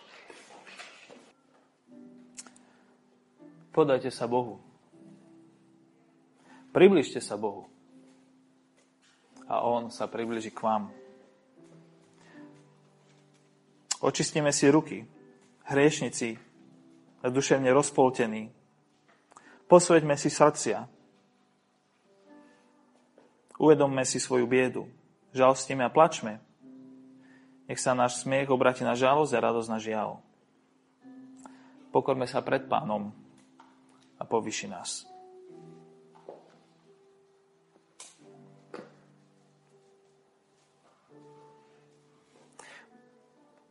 Podajte 3.69 4.09
sa 4.09 4.25
Bohu. 4.25 4.57
Približte 6.73 7.21
sa 7.21 7.37
Bohu. 7.37 7.69
A 9.45 9.61
On 9.61 9.93
sa 9.93 10.09
približí 10.09 10.49
k 10.49 10.65
vám. 10.65 10.89
Očistíme 14.01 14.49
si 14.49 14.65
ruky, 14.65 15.05
hriešnici, 15.69 16.41
duševne 17.21 17.69
rozpoltení, 17.69 18.49
Posveďme 19.71 20.19
si 20.19 20.27
srdcia. 20.27 20.83
Uvedomme 23.55 24.03
si 24.03 24.19
svoju 24.19 24.43
biedu. 24.43 24.91
Žalstíme 25.31 25.87
a 25.87 25.93
plačme. 25.93 26.43
Nech 27.71 27.79
sa 27.79 27.95
náš 27.95 28.27
smiech 28.27 28.51
obráti 28.51 28.83
na 28.83 28.99
žalosť 28.99 29.31
a 29.31 29.45
radosť 29.47 29.69
na 29.71 29.79
žiaľ. 29.79 30.19
Pokorme 31.95 32.27
sa 32.27 32.43
pred 32.43 32.67
pánom 32.67 33.15
a 34.19 34.27
povyši 34.27 34.67
nás. 34.67 35.07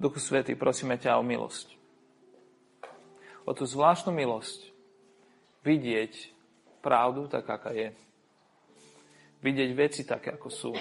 Duchu 0.01 0.17
Svety, 0.17 0.57
prosíme 0.57 0.97
ťa 0.97 1.21
o 1.21 1.23
milosť. 1.23 1.77
o 3.45 3.53
tú 3.53 3.69
zvláštnu 3.69 4.17
milosť 4.17 4.73
vidieť 5.61 6.33
pravdu 6.81 7.29
tak, 7.29 7.45
aká 7.45 7.77
je. 7.77 7.93
Vidieť 9.45 9.71
veci 9.77 10.09
také, 10.09 10.33
ako 10.33 10.49
sú. 10.49 10.73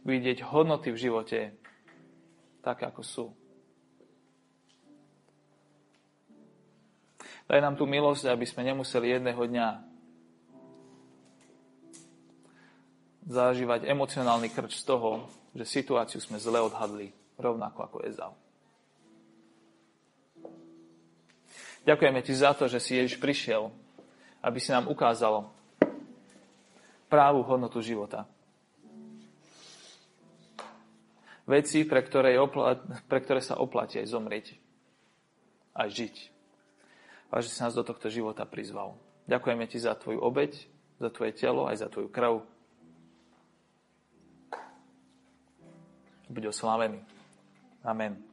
Vidieť 0.00 0.44
hodnoty 0.44 0.92
v 0.92 1.02
živote 1.02 1.38
také, 2.64 2.88
ako 2.88 3.02
sú. 3.04 3.26
Daj 7.50 7.60
nám 7.60 7.74
tú 7.74 7.84
milosť, 7.84 8.30
aby 8.30 8.46
sme 8.46 8.62
nemuseli 8.62 9.18
jedného 9.18 9.42
dňa 9.42 9.68
zažívať 13.26 13.90
emocionálny 13.90 14.48
krč 14.54 14.80
z 14.80 14.86
toho, 14.86 15.26
že 15.54 15.66
situáciu 15.66 16.22
sme 16.22 16.38
zle 16.38 16.62
odhadli, 16.62 17.10
rovnako 17.38 17.78
ako 17.90 17.96
Ezau. 18.06 18.32
Ďakujeme 21.82 22.20
ti 22.22 22.32
za 22.36 22.54
to, 22.54 22.70
že 22.70 22.78
si 22.78 22.94
Ježiš 22.94 23.18
prišiel, 23.18 23.72
aby 24.46 24.58
si 24.62 24.70
nám 24.70 24.86
ukázal 24.86 25.50
právu 27.10 27.42
hodnotu 27.42 27.82
života. 27.82 28.30
Veci, 31.48 31.84
pre 31.88 32.00
ktoré, 32.04 32.36
opla- 32.36 32.80
pre 33.08 33.20
ktoré 33.20 33.40
sa 33.40 33.58
oplatí 33.58 34.00
aj 34.00 34.12
zomrieť. 34.12 34.46
Aj 35.76 35.88
žiť. 35.88 36.16
A 37.30 37.40
že 37.40 37.48
si 37.48 37.62
nás 37.62 37.74
do 37.74 37.86
tohto 37.86 38.10
života 38.10 38.42
prizval. 38.44 38.98
Ďakujeme 39.30 39.64
ti 39.70 39.78
za 39.78 39.94
tvoju 39.94 40.18
obeď, 40.18 40.56
za 40.98 41.08
tvoje 41.14 41.32
telo, 41.38 41.70
aj 41.70 41.86
za 41.86 41.88
tvoju 41.88 42.10
krv. 42.10 42.42
Buď 46.30 46.54
oslavený. 46.54 47.02
Amen. 47.82 48.29